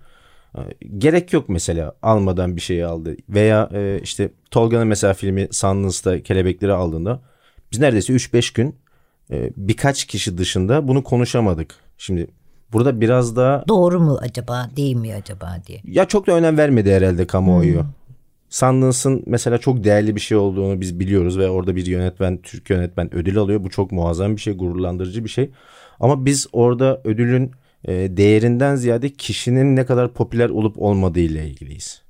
E, 0.56 0.60
Gerek 0.98 1.32
yok 1.32 1.48
mesela 1.48 1.94
almadan 2.02 2.56
bir 2.56 2.60
şeyi 2.60 2.86
aldı. 2.86 3.16
Veya 3.28 3.70
e, 3.72 4.00
işte 4.02 4.30
Tolga'nın 4.50 4.86
mesela 4.86 5.14
filmi 5.14 5.48
Sandıns'ta 5.50 6.22
kelebekleri 6.22 6.72
aldığında 6.72 7.20
biz 7.72 7.80
neredeyse 7.80 8.12
3-5 8.12 8.54
gün 8.54 8.76
e, 9.30 9.50
birkaç 9.56 10.04
kişi 10.04 10.38
dışında 10.38 10.88
bunu 10.88 11.02
konuşamadık. 11.04 11.74
Şimdi 11.98 12.26
burada 12.72 13.00
biraz 13.00 13.36
daha 13.36 13.64
Doğru 13.68 14.00
mu 14.00 14.18
acaba 14.20 14.68
değil 14.76 14.96
mi 14.96 15.14
acaba 15.14 15.56
diye. 15.66 15.80
ya 15.84 16.04
çok 16.04 16.26
da 16.26 16.32
önem 16.32 16.58
vermedi 16.58 16.92
herhalde 16.92 17.26
kamuoyu. 17.26 17.84
Sandıns'ın 18.54 19.22
mesela 19.26 19.58
çok 19.58 19.84
değerli 19.84 20.16
bir 20.16 20.20
şey 20.20 20.36
olduğunu 20.36 20.80
biz 20.80 21.00
biliyoruz 21.00 21.38
ve 21.38 21.48
orada 21.48 21.76
bir 21.76 21.86
yönetmen, 21.86 22.42
Türk 22.42 22.70
yönetmen 22.70 23.14
ödül 23.14 23.38
alıyor. 23.38 23.64
Bu 23.64 23.70
çok 23.70 23.92
muazzam 23.92 24.36
bir 24.36 24.40
şey, 24.40 24.54
gururlandırıcı 24.54 25.24
bir 25.24 25.28
şey. 25.28 25.50
Ama 26.00 26.24
biz 26.26 26.46
orada 26.52 27.00
ödülün 27.04 27.50
e, 27.84 27.92
değerinden 27.92 28.76
ziyade 28.76 29.10
kişinin 29.10 29.76
ne 29.76 29.86
kadar 29.86 30.12
popüler 30.12 30.50
olup 30.50 30.82
olmadığı 30.82 31.20
ile 31.20 31.48
ilgiliyiz. 31.48 32.02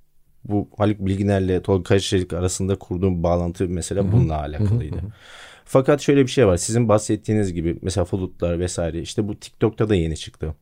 Bu 0.45 0.69
Haluk 0.79 0.99
Bilginer'le 1.01 1.63
Tolga 1.63 1.83
Kaşçelik 1.83 2.33
arasında 2.33 2.77
kurduğum 2.79 3.23
bağlantı 3.23 3.69
mesela 3.69 4.13
bununla 4.13 4.39
alakalıydı. 4.39 4.97
Fakat 5.65 6.01
şöyle 6.01 6.23
bir 6.23 6.31
şey 6.31 6.47
var. 6.47 6.57
Sizin 6.57 6.89
bahsettiğiniz 6.89 7.53
gibi 7.53 7.79
mesela 7.83 8.05
flutlar 8.05 8.59
vesaire 8.59 9.01
işte 9.01 9.29
bu 9.29 9.35
TikTok'ta 9.41 9.89
da 9.89 9.95
yeni 9.95 10.17
çıktı. 10.17 10.55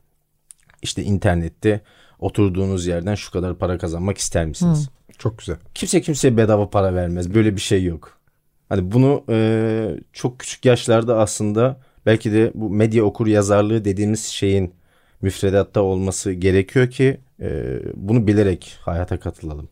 İşte 0.83 1.03
internette 1.03 1.81
oturduğunuz 2.19 2.87
yerden 2.87 3.15
şu 3.15 3.31
kadar 3.31 3.59
para 3.59 3.79
kazanmak 3.79 4.19
ister 4.19 4.47
misiniz? 4.47 4.89
Çok 5.23 5.39
güzel. 5.39 5.57
Kimse 5.75 6.01
kimseye 6.01 6.37
bedava 6.37 6.71
para 6.71 6.95
vermez. 6.95 7.35
Böyle 7.35 7.57
bir 7.57 7.61
şey 7.61 7.85
yok. 7.85 8.19
Hani 8.69 8.93
bunu 8.93 9.25
e, 9.31 9.89
çok 10.13 10.39
küçük 10.39 10.65
yaşlarda 10.65 11.19
aslında 11.19 11.81
belki 12.07 12.33
de 12.33 12.51
bu 12.55 12.71
medya 12.71 13.05
okur 13.05 13.27
yazarlığı 13.27 13.85
dediğimiz 13.85 14.25
şeyin 14.25 14.75
müfredatta 15.21 15.83
olması 15.83 16.33
gerekiyor 16.33 16.91
ki 16.91 17.21
e, 17.41 17.79
bunu 17.95 18.27
bilerek 18.27 18.79
hayata 18.81 19.21
katılalım. 19.21 19.69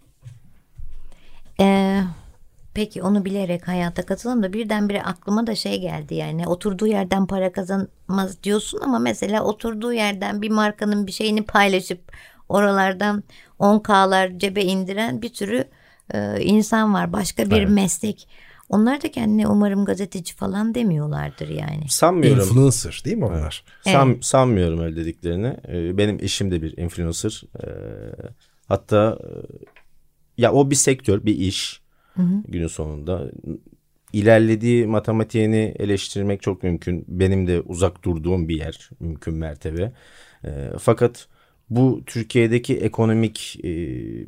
Ee, 1.60 2.00
peki 2.74 3.02
onu 3.02 3.24
bilerek 3.24 3.68
hayata 3.68 4.06
katılalım 4.06 4.42
da 4.42 4.52
birdenbire 4.52 5.02
aklıma 5.02 5.46
da 5.46 5.54
şey 5.54 5.80
geldi 5.80 6.14
yani 6.14 6.48
oturduğu 6.48 6.86
yerden 6.86 7.26
para 7.26 7.52
kazanmaz 7.52 8.42
diyorsun 8.42 8.80
ama 8.82 8.98
mesela 8.98 9.44
oturduğu 9.44 9.92
yerden 9.92 10.42
bir 10.42 10.50
markanın 10.50 11.06
bir 11.06 11.12
şeyini 11.12 11.42
paylaşıp 11.42 12.00
oralardan 12.48 13.22
10K'lar 13.60 14.38
cebe 14.38 14.62
indiren 14.62 15.22
bir 15.22 15.34
sürü 15.34 15.64
e, 16.14 16.40
insan 16.40 16.94
var. 16.94 17.12
Başka 17.12 17.50
bir 17.50 17.56
Evet. 17.56 17.70
meslek. 17.70 18.28
Onlar 18.68 19.02
da 19.02 19.10
kendine 19.10 19.48
umarım 19.48 19.84
gazeteci 19.84 20.34
falan 20.34 20.74
demiyorlardır 20.74 21.48
yani. 21.48 21.88
Sanmıyorum. 21.88 22.48
Influencer 22.48 23.02
değil 23.04 23.16
mi 23.16 23.24
onlar? 23.24 23.64
San, 23.82 24.18
sanmıyorum 24.20 24.80
öyle 24.80 24.96
dediklerini. 24.96 25.56
Ee, 25.68 25.98
benim 25.98 26.18
eşim 26.20 26.50
de 26.50 26.62
bir 26.62 26.76
influencer. 26.76 27.42
Ee, 27.62 27.68
hatta 28.68 29.18
e, 29.24 29.28
ya 30.38 30.52
o 30.52 30.70
bir 30.70 30.76
sektör, 30.76 31.24
bir 31.24 31.36
iş 31.36 31.82
günün 32.48 32.66
sonunda. 32.66 33.30
İlerlediği 34.12 34.86
matematiğini 34.86 35.74
eleştirmek 35.78 36.42
çok 36.42 36.62
mümkün. 36.62 37.04
Benim 37.08 37.46
de 37.46 37.60
uzak 37.60 38.04
durduğum 38.04 38.48
bir 38.48 38.56
yer 38.58 38.90
mümkün 39.00 39.34
mertebe. 39.34 39.92
Fakat 40.78 41.28
bu 41.70 42.02
Türkiye'deki 42.06 42.76
ekonomik 42.76 43.58
e, 43.64 43.70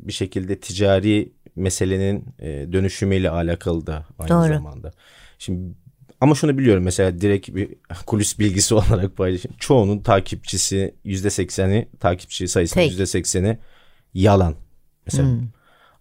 bir 0.07 0.13
şekilde 0.13 0.59
ticari 0.59 1.31
meselenin 1.55 2.25
e, 2.39 2.73
dönüşümüyle 2.73 3.29
alakalı 3.29 3.87
da 3.87 4.05
aynı 4.19 4.29
Doğru. 4.29 4.53
zamanda. 4.53 4.91
Şimdi 5.39 5.75
ama 6.21 6.35
şunu 6.35 6.57
biliyorum 6.57 6.83
mesela 6.83 7.21
direkt 7.21 7.55
bir 7.55 7.69
kulis 8.05 8.39
bilgisi 8.39 8.75
olarak 8.75 9.17
paylaşayım. 9.17 9.57
Çoğunun 9.59 9.99
takipçisi 9.99 10.95
yüzde 11.03 11.29
sekseni 11.29 11.87
takipçi 11.99 12.47
sayısının 12.47 12.83
yüzde 12.83 13.05
sekseni 13.05 13.57
yalan. 14.13 14.55
Mesela. 15.05 15.29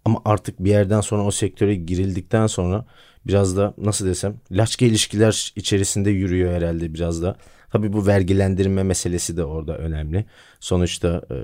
Ama 0.05 0.23
artık 0.25 0.65
bir 0.65 0.71
yerden 0.71 1.01
sonra 1.01 1.25
o 1.25 1.31
sektöre 1.31 1.75
girildikten 1.75 2.47
sonra 2.47 2.87
biraz 3.27 3.57
da 3.57 3.75
nasıl 3.79 4.07
desem 4.07 4.35
laçka 4.51 4.85
ilişkiler 4.85 5.53
içerisinde 5.57 6.11
yürüyor 6.11 6.53
herhalde 6.53 6.95
biraz 6.95 7.23
da. 7.23 7.37
Tabii 7.73 7.93
bu 7.93 8.07
vergilendirme 8.07 8.83
meselesi 8.83 9.37
de 9.37 9.45
orada 9.45 9.79
önemli. 9.79 10.25
Sonuçta 10.61 11.23
e, 11.31 11.37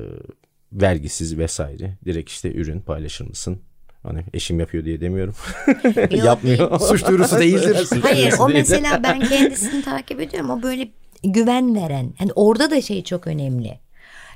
vergisiz 0.72 1.38
vesaire 1.38 1.96
direkt 2.04 2.30
işte 2.30 2.52
ürün 2.52 2.80
paylaşır 2.80 3.26
mısın? 3.28 3.58
Hani 4.02 4.24
eşim 4.34 4.60
yapıyor 4.60 4.84
diye 4.84 5.00
demiyorum. 5.00 5.34
Yapmıyor. 6.24 6.80
Suç 6.88 7.06
duyurusu 7.06 7.38
değildir. 7.38 7.74
Suç 7.74 8.04
Hayır 8.04 8.34
o 8.38 8.48
mesela 8.48 9.02
ben 9.02 9.20
kendisini 9.20 9.82
takip 9.82 10.20
ediyorum. 10.20 10.50
O 10.50 10.62
böyle 10.62 10.88
güven 11.24 11.74
veren. 11.74 12.12
Yani 12.20 12.32
orada 12.34 12.70
da 12.70 12.82
şey 12.82 13.04
çok 13.04 13.26
önemli. 13.26 13.78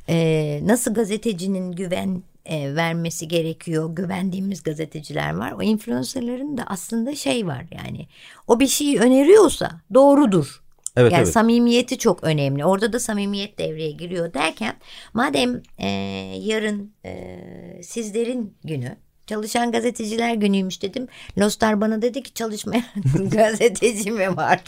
Ee, 0.08 0.60
nasıl 0.62 0.94
gazetecinin 0.94 1.72
güven 1.72 2.22
e, 2.46 2.74
vermesi 2.74 3.28
gerekiyor. 3.28 3.94
Güvendiğimiz 3.94 4.62
gazeteciler 4.62 5.34
var. 5.34 5.52
O 5.52 5.62
influencerların 5.62 6.56
da 6.56 6.64
aslında 6.66 7.14
şey 7.14 7.46
var 7.46 7.64
yani. 7.70 8.06
O 8.48 8.60
bir 8.60 8.68
şeyi 8.68 9.00
öneriyorsa 9.00 9.70
doğrudur. 9.94 10.62
Evet, 10.96 11.12
yani 11.12 11.22
evet. 11.22 11.32
samimiyeti 11.32 11.98
çok 11.98 12.24
önemli. 12.24 12.64
Orada 12.64 12.92
da 12.92 13.00
samimiyet 13.00 13.58
devreye 13.58 13.90
giriyor 13.90 14.34
derken 14.34 14.74
madem 15.14 15.62
e, 15.78 15.88
yarın 16.40 16.92
e, 17.04 17.38
sizlerin 17.82 18.56
günü 18.64 18.96
çalışan 19.26 19.72
gazeteciler 19.72 20.34
günüymüş 20.34 20.82
dedim. 20.82 21.08
Lostar 21.38 21.80
bana 21.80 22.02
dedi 22.02 22.22
ki 22.22 22.34
çalışmayan 22.34 22.84
gazeteci 23.30 24.10
mi 24.10 24.36
var? 24.36 24.60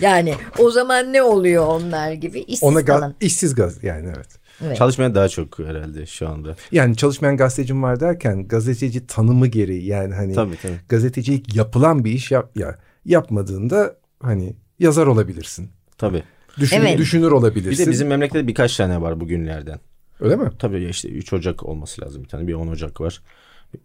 Yani 0.00 0.34
o 0.58 0.70
zaman 0.70 1.12
ne 1.12 1.22
oluyor 1.22 1.66
onlar 1.66 2.12
gibi 2.12 2.40
işsiz 2.40 2.62
Ona 2.62 2.80
ga- 2.80 2.86
kalan. 2.86 3.14
işsiz 3.20 3.54
gaz 3.54 3.84
yani 3.84 4.12
evet. 4.16 4.28
Evet. 4.64 4.76
Çalışmaya 4.76 5.14
daha 5.14 5.28
çok 5.28 5.58
herhalde 5.58 6.06
şu 6.06 6.28
anda. 6.28 6.56
Yani 6.72 6.96
çalışmayan 6.96 7.36
gazetecim 7.36 7.82
var 7.82 8.00
derken 8.00 8.48
gazeteci 8.48 9.06
tanımı 9.06 9.46
gereği 9.46 9.86
yani 9.86 10.14
hani 10.14 10.34
Tabii 10.34 10.56
tabii. 10.62 10.80
gazetecilik 10.88 11.56
yapılan 11.56 12.04
bir 12.04 12.12
iş 12.12 12.30
yap 12.30 12.56
ya 12.56 12.78
yapmadığında 13.04 13.96
hani 14.22 14.56
yazar 14.78 15.06
olabilirsin. 15.06 15.70
Tabii. 15.98 16.22
Düşün, 16.58 16.76
Evet. 16.76 16.98
Düşünür 16.98 17.26
Bir 17.26 17.32
olabilirsin. 17.32 17.86
de 17.86 17.90
bizim 17.90 18.08
memlekette 18.08 18.46
birkaç 18.46 18.76
tane 18.76 19.00
var 19.00 19.20
bugünlerden. 19.20 19.80
Öyle 20.20 20.36
mi? 20.36 20.50
Tabii 20.58 20.84
işte 20.84 21.08
3 21.08 21.32
Ocak 21.32 21.62
olması 21.62 22.02
lazım 22.02 22.22
bir 22.24 22.28
tane. 22.28 22.46
Bir 22.46 22.54
10 22.54 22.68
Ocak 22.68 23.00
var. 23.00 23.22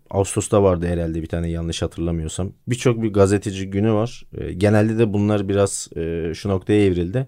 Ağustos'ta 0.09 0.63
vardı 0.63 0.87
herhalde 0.87 1.21
bir 1.21 1.27
tane 1.27 1.49
yanlış 1.49 1.81
hatırlamıyorsam. 1.81 2.51
Birçok 2.67 3.01
bir 3.03 3.13
gazeteci 3.13 3.69
günü 3.69 3.91
var. 3.93 4.23
E, 4.37 4.53
genelde 4.53 4.97
de 4.99 5.13
bunlar 5.13 5.49
biraz 5.49 5.89
e, 5.95 6.31
şu 6.35 6.49
noktaya 6.49 6.85
evrildi. 6.85 7.27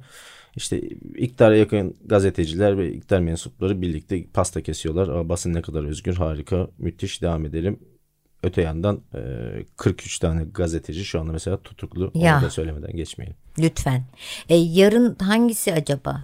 İşte 0.56 0.80
iktidara 1.18 1.56
yakın 1.58 1.96
gazeteciler 2.06 2.78
ve 2.78 2.94
iktidar 2.94 3.20
mensupları 3.20 3.82
birlikte 3.82 4.26
pasta 4.34 4.62
kesiyorlar. 4.62 5.08
Aa, 5.08 5.30
basın 5.30 5.54
ne 5.54 5.62
kadar 5.62 5.84
özgür, 5.84 6.14
harika, 6.16 6.68
müthiş 6.78 7.22
devam 7.22 7.46
edelim. 7.46 7.80
Öte 8.44 8.62
yandan 8.62 9.02
e, 9.14 9.20
43 9.78 10.20
tane 10.20 10.44
gazeteci 10.44 11.06
şu 11.06 11.20
anda 11.20 11.32
mesela 11.32 11.58
tutuklu. 11.58 12.12
Ya. 12.16 12.38
Onu 12.38 12.46
da 12.46 12.50
söylemeden 12.50 12.96
geçmeyin. 12.96 13.34
Lütfen. 13.60 14.04
E, 14.50 14.56
yarın 14.56 15.16
hangisi 15.20 15.74
acaba? 15.74 16.24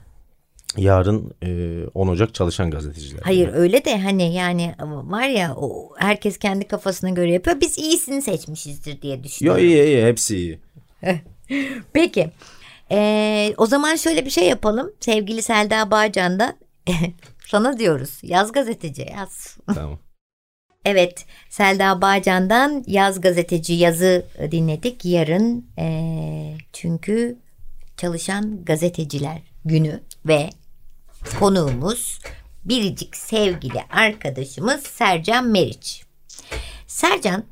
Yarın 0.77 1.31
e, 1.43 1.83
10 1.93 2.07
Ocak 2.07 2.33
çalışan 2.33 2.71
gazeteciler. 2.71 3.21
Hayır 3.23 3.49
öyle 3.53 3.85
de 3.85 3.99
hani 3.99 4.33
yani 4.33 4.75
var 4.81 5.27
ya 5.27 5.55
o 5.55 5.93
herkes 5.97 6.37
kendi 6.37 6.67
kafasına 6.67 7.09
göre 7.09 7.31
yapıyor. 7.31 7.61
Biz 7.61 7.77
iyisini 7.77 8.21
seçmişizdir 8.21 9.01
diye 9.01 9.15
Yo 9.17 9.23
düşünüyorum. 9.23 9.63
iyi 9.63 9.83
iyi 9.83 10.05
hepsi 10.05 10.37
iyi. 10.37 10.59
Peki. 11.93 12.31
Ee, 12.91 13.53
o 13.57 13.65
zaman 13.65 13.95
şöyle 13.95 14.25
bir 14.25 14.29
şey 14.29 14.47
yapalım. 14.47 14.91
Sevgili 14.99 15.41
Selda 15.41 15.91
Bağcan 15.91 16.39
da 16.39 16.55
sana 17.47 17.79
diyoruz. 17.79 18.19
Yaz 18.23 18.51
gazeteci 18.51 19.05
yaz. 19.17 19.57
tamam. 19.75 19.99
Evet 20.85 21.25
Selda 21.49 22.01
Bağcan'dan 22.01 22.83
Yaz 22.87 23.21
Gazeteci 23.21 23.73
yazı 23.73 24.25
dinledik. 24.51 25.05
Yarın 25.05 25.65
ee, 25.77 26.57
çünkü 26.73 27.37
çalışan 27.97 28.65
gazeteciler 28.65 29.41
günü 29.65 30.03
ve 30.25 30.49
konuğumuz 31.39 32.19
biricik 32.65 33.15
sevgili 33.15 33.81
arkadaşımız 33.89 34.83
Sercan 34.83 35.47
Meriç. 35.47 36.03
Sercan 36.87 37.43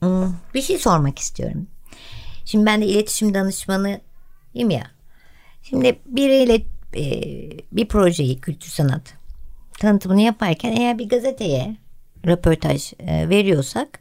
hmm, 0.00 0.34
bir 0.54 0.62
şey 0.62 0.78
sormak 0.78 1.18
istiyorum. 1.18 1.66
Şimdi 2.44 2.66
ben 2.66 2.80
de 2.80 2.86
iletişim 2.86 3.34
danışmanıyım 3.34 4.70
ya. 4.70 4.90
Şimdi 5.62 5.98
biriyle 6.06 6.54
e, 6.96 7.04
bir 7.72 7.88
projeyi 7.88 8.40
kültür 8.40 8.68
sanat 8.70 9.14
tanıtımını 9.78 10.20
yaparken 10.20 10.72
eğer 10.72 10.98
bir 10.98 11.08
gazeteye 11.08 11.76
röportaj 12.26 12.92
e, 12.98 13.28
veriyorsak 13.28 14.00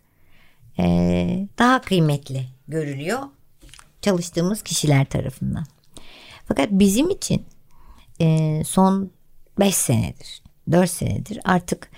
e, 0.79 1.47
daha 1.59 1.81
kıymetli 1.81 2.45
görülüyor 2.67 3.19
çalıştığımız 4.01 4.61
kişiler 4.61 5.05
tarafından. 5.05 5.65
Fakat 6.47 6.67
bizim 6.71 7.09
için 7.09 7.45
e, 8.21 8.61
son 8.65 9.11
5 9.59 9.75
senedir, 9.75 10.41
4 10.71 10.89
senedir 10.89 11.39
artık 11.43 11.91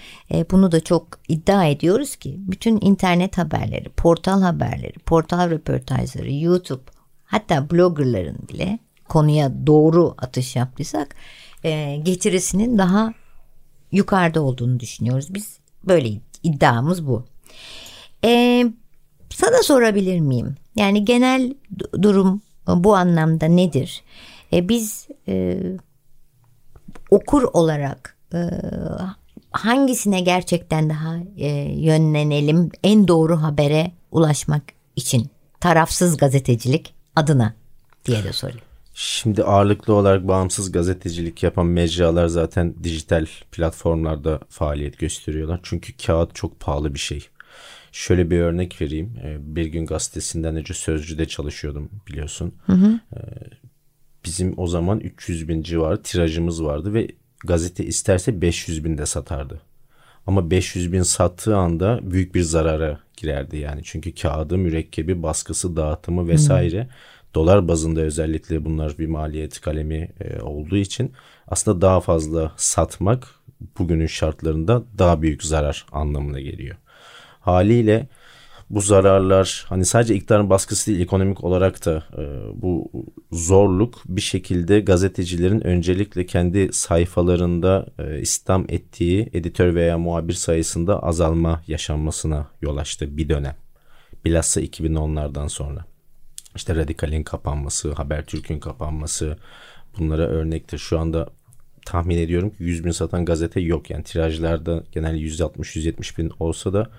bunu 0.52 0.72
da 0.72 0.80
çok 0.84 1.20
iddia 1.28 1.66
ediyoruz 1.66 2.16
ki 2.16 2.36
bütün 2.38 2.80
internet 2.82 3.38
haberleri, 3.38 3.90
portal 3.90 4.42
haberleri, 4.42 5.00
portal 5.00 5.50
röportajları, 5.50 6.34
YouTube 6.34 6.84
hatta 7.26 7.70
bloggerların 7.70 8.48
bile 8.54 8.80
konuya 9.08 9.68
doğru 9.68 10.16
atış 10.18 10.56
yaptıysak 10.56 11.16
getirisinin 12.04 12.78
daha 12.78 13.14
yukarıda 13.92 14.42
olduğunu 14.42 14.80
düşünüyoruz. 14.80 15.34
Biz 15.34 15.61
böyle 15.88 16.10
iddiamız 16.44 17.08
bu. 17.08 17.26
E, 18.26 18.64
sana 19.30 19.64
sorabilir 19.64 20.20
miyim? 20.20 20.56
Yani 20.76 21.06
genel 21.06 21.54
du- 21.78 22.04
durum 22.04 22.42
bu 22.68 22.96
anlamda 22.96 23.46
nedir? 23.46 24.04
E, 24.54 24.70
biz 24.70 25.08
e, 25.28 25.58
okur 27.10 27.44
olarak 27.54 28.18
e, 28.34 28.40
hangisine 29.52 30.22
gerçekten 30.22 30.90
daha 30.90 31.18
e, 31.38 31.48
yönlenelim 31.82 32.70
en 32.84 33.08
doğru 33.08 33.42
habere 33.42 33.92
ulaşmak 34.12 34.64
için 34.96 35.30
tarafsız 35.60 36.18
gazetecilik 36.18 36.94
adına 37.16 37.54
diye 38.06 38.24
de 38.24 38.34
sorayım. 38.34 38.62
Şimdi 38.94 39.44
ağırlıklı 39.44 39.94
olarak 39.94 40.28
bağımsız 40.28 40.72
gazetecilik 40.72 41.44
yapan 41.44 41.66
mecralar 41.66 42.28
zaten 42.28 42.76
dijital 42.84 43.26
platformlarda 43.52 44.40
faaliyet 44.50 45.00
gösteriyorlar. 45.00 45.60
Çünkü 45.64 45.94
kağıt 46.06 46.36
çok 46.36 46.60
pahalı 46.60 46.94
bir 46.94 47.00
şey. 47.00 47.28
Şöyle 47.92 48.30
bir 48.32 48.40
örnek 48.40 48.82
vereyim. 48.82 49.14
Ee, 49.24 49.38
Bir 49.56 49.66
gün 49.66 49.86
gazetesinden 49.86 50.56
önce 50.56 50.74
Sözcü'de 50.74 51.26
çalışıyordum 51.28 51.90
biliyorsun. 52.08 52.54
Ee, 53.16 53.20
Bizim 54.26 54.54
o 54.58 54.68
zaman 54.68 55.00
300 55.00 55.48
bin 55.48 55.64
civarı 55.64 56.02
tirajımız 56.04 56.64
vardı 56.64 56.94
ve 56.94 57.08
gazete 57.46 57.86
isterse 57.86 58.42
500 58.42 58.84
bin 58.86 58.98
de 58.98 59.06
satardı. 59.06 59.62
Ama 60.28 60.52
500 60.52 60.94
bin 60.94 61.02
sattığı 61.02 61.58
anda 61.58 62.00
büyük 62.04 62.36
bir 62.36 62.42
zarara 62.42 63.00
girerdi 63.18 63.58
yani. 63.58 63.82
Çünkü 63.84 64.16
kağıdı, 64.16 64.58
mürekkebi, 64.58 65.24
baskısı, 65.24 65.76
dağıtımı 65.76 66.28
vesaire 66.28 66.88
dolar 67.36 67.68
bazında 67.68 68.02
özellikle 68.02 68.66
bunlar 68.66 68.98
bir 68.98 69.08
maliyet 69.08 69.62
kalemi 69.62 70.12
e, 70.20 70.42
olduğu 70.42 70.78
için 70.78 71.12
aslında 71.48 71.82
daha 71.82 72.02
fazla 72.02 72.52
satmak 72.58 73.28
bugünün 73.80 74.08
şartlarında 74.08 74.84
daha 74.98 75.22
büyük 75.22 75.44
zarar 75.44 75.86
anlamına 75.92 76.40
geliyor. 76.40 76.76
Haliyle 77.40 78.08
bu 78.72 78.82
zararlar 78.82 79.66
hani 79.70 79.86
sadece 79.86 80.16
iktidarın 80.16 80.50
baskısı 80.50 80.92
değil 80.92 81.02
ekonomik 81.02 81.44
olarak 81.44 81.86
da 81.86 82.04
e, 82.18 82.24
bu 82.62 82.92
zorluk 83.32 84.02
bir 84.06 84.22
şekilde 84.22 84.80
gazetecilerin 84.80 85.68
öncelikle 85.68 86.26
kendi 86.26 86.74
sayfalarında 86.74 87.86
e, 88.00 88.20
istihdam 88.20 88.66
ettiği 88.70 89.30
editör 89.34 89.76
veya 89.76 89.98
muhabir 89.98 90.34
sayısında 90.34 91.04
azalma 91.04 91.62
yaşanmasına 91.68 92.48
yol 92.62 92.78
açtı 92.78 93.18
bir 93.18 93.30
dönem. 93.30 93.56
Bilhassa 94.26 94.62
2010'lardan 94.62 95.50
sonra. 95.50 95.91
İşte 96.56 96.76
Radikal'in 96.76 97.24
kapanması, 97.24 97.92
Habertürk'ün 97.92 98.60
kapanması 98.60 99.38
bunlara 100.00 100.28
örnektir. 100.28 100.78
Şu 100.78 101.00
anda 101.00 101.30
tahmin 101.86 102.18
ediyorum 102.18 102.50
ki 102.50 102.56
100 102.60 102.86
bin 102.86 102.92
satan 102.92 103.26
gazete 103.26 103.60
yok. 103.62 103.90
Yani 103.90 104.04
tirajlarda 104.04 104.84
genel 104.92 105.16
160-170 105.16 106.18
bin 106.18 106.32
olsa 106.40 106.74
da 106.74 106.90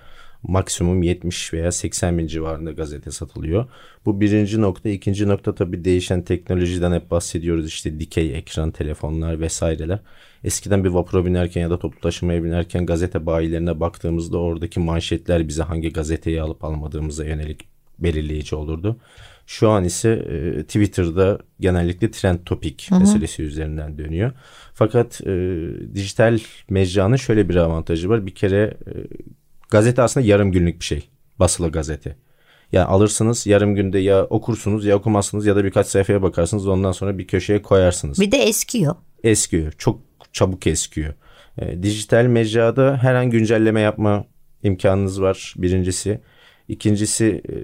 maksimum 0.43 1.03
70 1.03 1.53
veya 1.53 1.71
80 1.71 2.17
bin 2.17 2.27
civarında 2.27 2.71
gazete 2.71 3.11
satılıyor. 3.11 3.65
Bu 4.05 4.21
birinci 4.21 4.61
nokta. 4.61 4.89
ikinci 4.89 5.27
nokta 5.27 5.55
tabii 5.55 5.85
değişen 5.85 6.21
teknolojiden 6.21 6.91
hep 6.91 7.11
bahsediyoruz. 7.11 7.67
İşte 7.67 7.99
dikey 7.99 8.37
ekran, 8.37 8.71
telefonlar 8.71 9.39
vesaireler. 9.39 9.99
Eskiden 10.43 10.83
bir 10.83 10.89
vapura 10.89 11.25
binerken 11.25 11.61
ya 11.61 11.69
da 11.69 11.79
toplu 11.79 11.99
taşımaya 11.99 12.43
binerken 12.43 12.85
gazete 12.85 13.25
bayilerine 13.25 13.79
baktığımızda 13.79 14.37
oradaki 14.37 14.79
manşetler 14.79 15.47
bize 15.47 15.63
hangi 15.63 15.93
gazeteyi 15.93 16.41
alıp 16.41 16.63
almadığımıza 16.63 17.25
yönelik 17.25 17.67
belirleyici 17.99 18.55
olurdu. 18.55 18.97
Şu 19.45 19.69
an 19.69 19.83
ise 19.83 20.09
e, 20.09 20.63
Twitter'da 20.63 21.39
genellikle 21.59 22.11
trend 22.11 22.39
topik 22.45 22.89
meselesi 22.99 23.43
üzerinden 23.43 23.97
dönüyor. 23.97 24.31
Fakat 24.73 25.21
e, 25.21 25.59
dijital 25.95 26.39
mecranın 26.69 27.15
şöyle 27.15 27.49
bir 27.49 27.55
avantajı 27.55 28.09
var. 28.09 28.25
Bir 28.25 28.35
kere 28.35 28.77
e, 28.87 28.93
gazete 29.69 30.01
aslında 30.01 30.25
yarım 30.27 30.51
günlük 30.51 30.79
bir 30.79 30.85
şey. 30.85 31.09
Basılı 31.39 31.71
gazete. 31.71 32.15
Yani 32.71 32.85
alırsınız 32.85 33.47
yarım 33.47 33.75
günde 33.75 33.99
ya 33.99 34.25
okursunuz 34.25 34.85
ya 34.85 34.95
okumazsınız 34.95 35.45
ya 35.45 35.55
da 35.55 35.63
birkaç 35.63 35.87
sayfaya 35.87 36.21
bakarsınız 36.21 36.67
ondan 36.67 36.91
sonra 36.91 37.17
bir 37.17 37.27
köşeye 37.27 37.61
koyarsınız. 37.61 38.19
Bir 38.19 38.31
de 38.31 38.37
eskiyor. 38.37 38.95
Eskiyor. 39.23 39.71
Çok 39.77 40.01
çabuk 40.33 40.67
eskiyor. 40.67 41.13
E, 41.57 41.83
dijital 41.83 42.25
mecrada 42.25 42.97
her 43.01 43.15
an 43.15 43.29
güncelleme 43.29 43.81
yapma 43.81 44.25
imkanınız 44.63 45.21
var 45.21 45.53
birincisi. 45.57 46.21
İkincisi 46.67 47.41
e, 47.49 47.55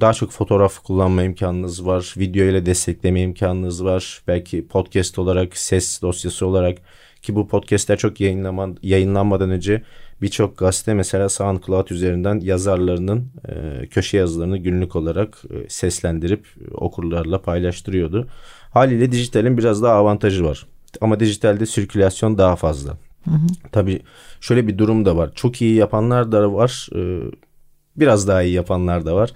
daha 0.00 0.12
çok 0.12 0.30
fotoğraf 0.30 0.78
kullanma 0.78 1.22
imkanınız 1.22 1.86
var. 1.86 2.14
Video 2.18 2.44
ile 2.44 2.66
destekleme 2.66 3.20
imkanınız 3.20 3.84
var. 3.84 4.22
Belki 4.28 4.66
podcast 4.66 5.18
olarak, 5.18 5.56
ses 5.56 6.02
dosyası 6.02 6.46
olarak 6.46 6.78
ki 7.22 7.34
bu 7.34 7.48
podcastler 7.48 7.96
çok 7.98 8.20
yayınlama, 8.20 8.68
yayınlanmadan 8.82 9.50
önce 9.50 9.82
birçok 10.22 10.58
gazete 10.58 10.94
mesela 10.94 11.28
SoundCloud 11.28 11.88
üzerinden 11.88 12.40
yazarlarının 12.40 13.26
e, 13.48 13.86
köşe 13.86 14.16
yazılarını 14.16 14.58
günlük 14.58 14.96
olarak 14.96 15.42
e, 15.50 15.68
seslendirip 15.68 16.46
okurlarla 16.74 17.42
paylaştırıyordu. 17.42 18.28
Haliyle 18.70 19.12
dijitalin 19.12 19.58
biraz 19.58 19.82
daha 19.82 19.94
avantajı 19.94 20.44
var. 20.44 20.66
Ama 21.00 21.20
dijitalde 21.20 21.66
sirkülasyon 21.66 22.38
daha 22.38 22.56
fazla. 22.56 22.90
Hı 23.24 23.30
hı. 23.30 23.46
Tabii 23.72 24.00
şöyle 24.40 24.66
bir 24.66 24.78
durum 24.78 25.04
da 25.04 25.16
var. 25.16 25.30
Çok 25.34 25.62
iyi 25.62 25.74
yapanlar 25.74 26.32
da 26.32 26.52
var. 26.52 26.88
E, 26.96 27.20
biraz 27.96 28.28
daha 28.28 28.42
iyi 28.42 28.54
yapanlar 28.54 29.06
da 29.06 29.16
var. 29.16 29.30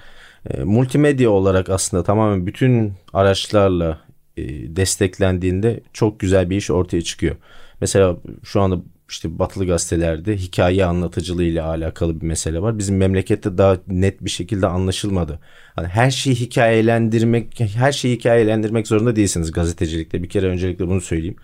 E, 0.50 0.64
multimedya 0.64 1.30
olarak 1.30 1.68
aslında 1.68 2.02
tamamen 2.02 2.46
bütün 2.46 2.92
araçlarla 3.12 3.98
e, 4.36 4.76
desteklendiğinde 4.76 5.80
çok 5.92 6.20
güzel 6.20 6.50
bir 6.50 6.56
iş 6.56 6.70
ortaya 6.70 7.02
çıkıyor. 7.02 7.36
Mesela 7.80 8.16
şu 8.44 8.60
anda 8.60 8.78
işte 9.10 9.38
batılı 9.38 9.66
gazetelerde 9.66 10.36
hikaye 10.36 10.84
anlatıcılığı 10.84 11.44
ile 11.44 11.62
alakalı 11.62 12.20
bir 12.20 12.26
mesele 12.26 12.62
var. 12.62 12.78
Bizim 12.78 12.96
memlekette 12.96 13.58
daha 13.58 13.78
net 13.88 14.24
bir 14.24 14.30
şekilde 14.30 14.66
anlaşılmadı. 14.66 15.40
Hani 15.74 15.88
her 15.88 16.10
şeyi 16.10 16.36
hikayelendirmek, 16.36 17.60
her 17.60 17.92
şeyi 17.92 18.16
hikayelendirmek 18.16 18.86
zorunda 18.86 19.16
değilsiniz 19.16 19.52
gazetecilikte. 19.52 20.22
Bir 20.22 20.28
kere 20.28 20.46
öncelikle 20.46 20.88
bunu 20.88 21.00
söyleyeyim. 21.00 21.36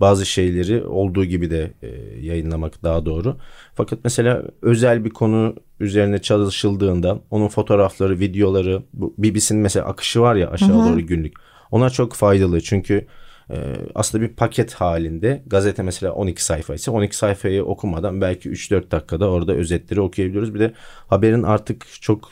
Bazı 0.00 0.26
şeyleri 0.26 0.84
olduğu 0.84 1.24
gibi 1.24 1.50
de 1.50 1.72
e, 1.82 1.88
yayınlamak 2.20 2.82
daha 2.82 3.06
doğru. 3.06 3.36
Fakat 3.74 3.98
mesela 4.04 4.42
özel 4.62 5.04
bir 5.04 5.10
konu 5.10 5.54
üzerine 5.80 6.18
çalışıldığında 6.18 7.20
onun 7.30 7.48
fotoğrafları, 7.48 8.18
videoları, 8.18 8.82
bu 8.92 9.14
BBC'nin 9.18 9.60
mesela 9.60 9.86
akışı 9.86 10.20
var 10.20 10.34
ya 10.34 10.50
aşağı 10.50 10.68
hı 10.68 10.82
hı. 10.82 10.92
doğru 10.92 11.06
günlük. 11.06 11.34
Ona 11.70 11.90
çok 11.90 12.12
faydalı 12.14 12.60
çünkü 12.60 13.06
ee, 13.50 13.76
aslında 13.94 14.24
bir 14.24 14.28
paket 14.28 14.74
halinde 14.74 15.42
gazete 15.46 15.82
mesela 15.82 16.12
12 16.12 16.44
sayfa 16.44 16.74
ise 16.74 16.90
12 16.90 17.16
sayfayı 17.16 17.64
okumadan 17.64 18.20
belki 18.20 18.50
3-4 18.50 18.90
dakikada 18.90 19.30
orada 19.30 19.52
özetleri 19.52 20.00
okuyabiliyoruz. 20.00 20.54
Bir 20.54 20.60
de 20.60 20.72
haberin 21.08 21.42
artık 21.42 21.86
çok 22.00 22.30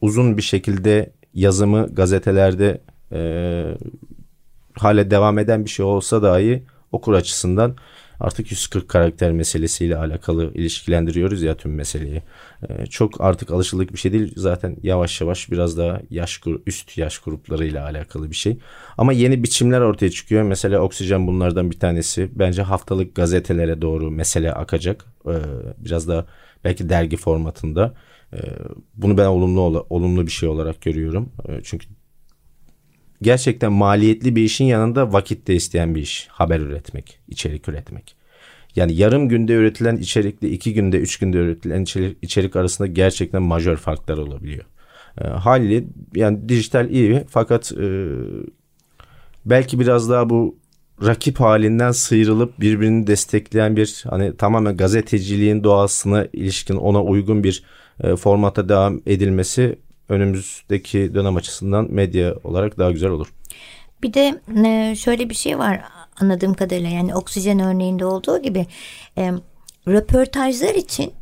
uzun 0.00 0.36
bir 0.36 0.42
şekilde 0.42 1.12
yazımı 1.34 1.94
gazetelerde 1.94 2.80
e, 3.12 3.20
hala 4.78 5.10
devam 5.10 5.38
eden 5.38 5.64
bir 5.64 5.70
şey 5.70 5.86
olsa 5.86 6.22
dahi 6.22 6.64
okur 6.92 7.14
açısından 7.14 7.76
artık 8.20 8.50
140 8.50 8.88
karakter 8.88 9.32
meselesiyle 9.32 9.96
alakalı 9.96 10.54
ilişkilendiriyoruz 10.54 11.42
ya 11.42 11.56
tüm 11.56 11.74
meseleyi. 11.74 12.22
Ee, 12.68 12.86
çok 12.86 13.20
artık 13.20 13.50
alışıldık 13.50 13.92
bir 13.92 13.98
şey 13.98 14.12
değil. 14.12 14.32
Zaten 14.36 14.76
yavaş 14.82 15.20
yavaş 15.20 15.50
biraz 15.50 15.78
daha 15.78 16.00
yaş 16.10 16.40
üst 16.66 16.98
yaş 16.98 17.18
gruplarıyla 17.18 17.84
alakalı 17.84 18.30
bir 18.30 18.36
şey. 18.36 18.58
Ama 18.98 19.12
yeni 19.12 19.42
biçimler 19.42 19.80
ortaya 19.80 20.10
çıkıyor. 20.10 20.42
Mesela 20.42 20.80
Oksijen 20.80 21.26
bunlardan 21.26 21.70
bir 21.70 21.78
tanesi. 21.78 22.30
Bence 22.32 22.62
haftalık 22.62 23.14
gazetelere 23.14 23.82
doğru 23.82 24.10
mesele 24.10 24.52
akacak. 24.52 25.04
Ee, 25.26 25.32
biraz 25.78 26.08
daha 26.08 26.26
belki 26.64 26.88
dergi 26.88 27.16
formatında. 27.16 27.94
Ee, 28.32 28.38
bunu 28.94 29.18
ben 29.18 29.26
olumlu 29.26 29.86
olumlu 29.90 30.26
bir 30.26 30.32
şey 30.32 30.48
olarak 30.48 30.82
görüyorum. 30.82 31.32
Çünkü 31.64 31.86
gerçekten 33.22 33.72
maliyetli 33.72 34.36
bir 34.36 34.42
işin 34.42 34.64
yanında 34.64 35.12
vakit 35.12 35.48
de 35.48 35.54
isteyen 35.54 35.94
bir 35.94 36.00
iş. 36.00 36.28
Haber 36.30 36.60
üretmek, 36.60 37.18
içerik 37.28 37.68
üretmek. 37.68 38.16
Yani 38.76 38.94
yarım 38.94 39.28
günde 39.28 39.52
üretilen 39.52 39.96
içerikle 39.96 40.50
iki 40.50 40.74
günde, 40.74 40.98
üç 40.98 41.18
günde 41.18 41.38
üretilen 41.38 41.82
içerik, 41.82 42.18
içerik 42.22 42.56
arasında 42.56 42.88
gerçekten 42.88 43.42
majör 43.42 43.76
farklar 43.76 44.18
olabiliyor. 44.18 44.64
E, 45.20 45.24
haliyle 45.24 45.84
yani 46.14 46.48
dijital 46.48 46.90
iyi 46.90 47.24
fakat 47.28 47.72
e, 47.72 48.06
belki 49.46 49.80
biraz 49.80 50.10
daha 50.10 50.30
bu 50.30 50.58
rakip 51.06 51.40
halinden 51.40 51.90
sıyrılıp 51.90 52.60
birbirini 52.60 53.06
destekleyen 53.06 53.76
bir 53.76 54.04
hani 54.10 54.36
tamamen 54.36 54.76
gazeteciliğin 54.76 55.64
doğasına 55.64 56.26
ilişkin 56.32 56.76
ona 56.76 57.02
uygun 57.02 57.44
bir 57.44 57.62
e, 58.00 58.16
formata 58.16 58.68
devam 58.68 59.00
edilmesi 59.06 59.78
önümüzdeki 60.08 61.14
dönem 61.14 61.36
açısından 61.36 61.86
medya 61.90 62.34
olarak 62.44 62.78
daha 62.78 62.90
güzel 62.90 63.10
olur. 63.10 63.32
Bir 64.02 64.14
de 64.14 64.40
e, 64.66 64.96
şöyle 64.96 65.30
bir 65.30 65.34
şey 65.34 65.58
var 65.58 65.80
anladığım 66.20 66.54
kadarıyla 66.54 66.90
yani 66.90 67.14
oksijen 67.14 67.58
örneğinde 67.58 68.04
olduğu 68.04 68.42
gibi 68.42 68.66
e, 69.18 69.32
röportajlar 69.88 70.74
için 70.74 71.12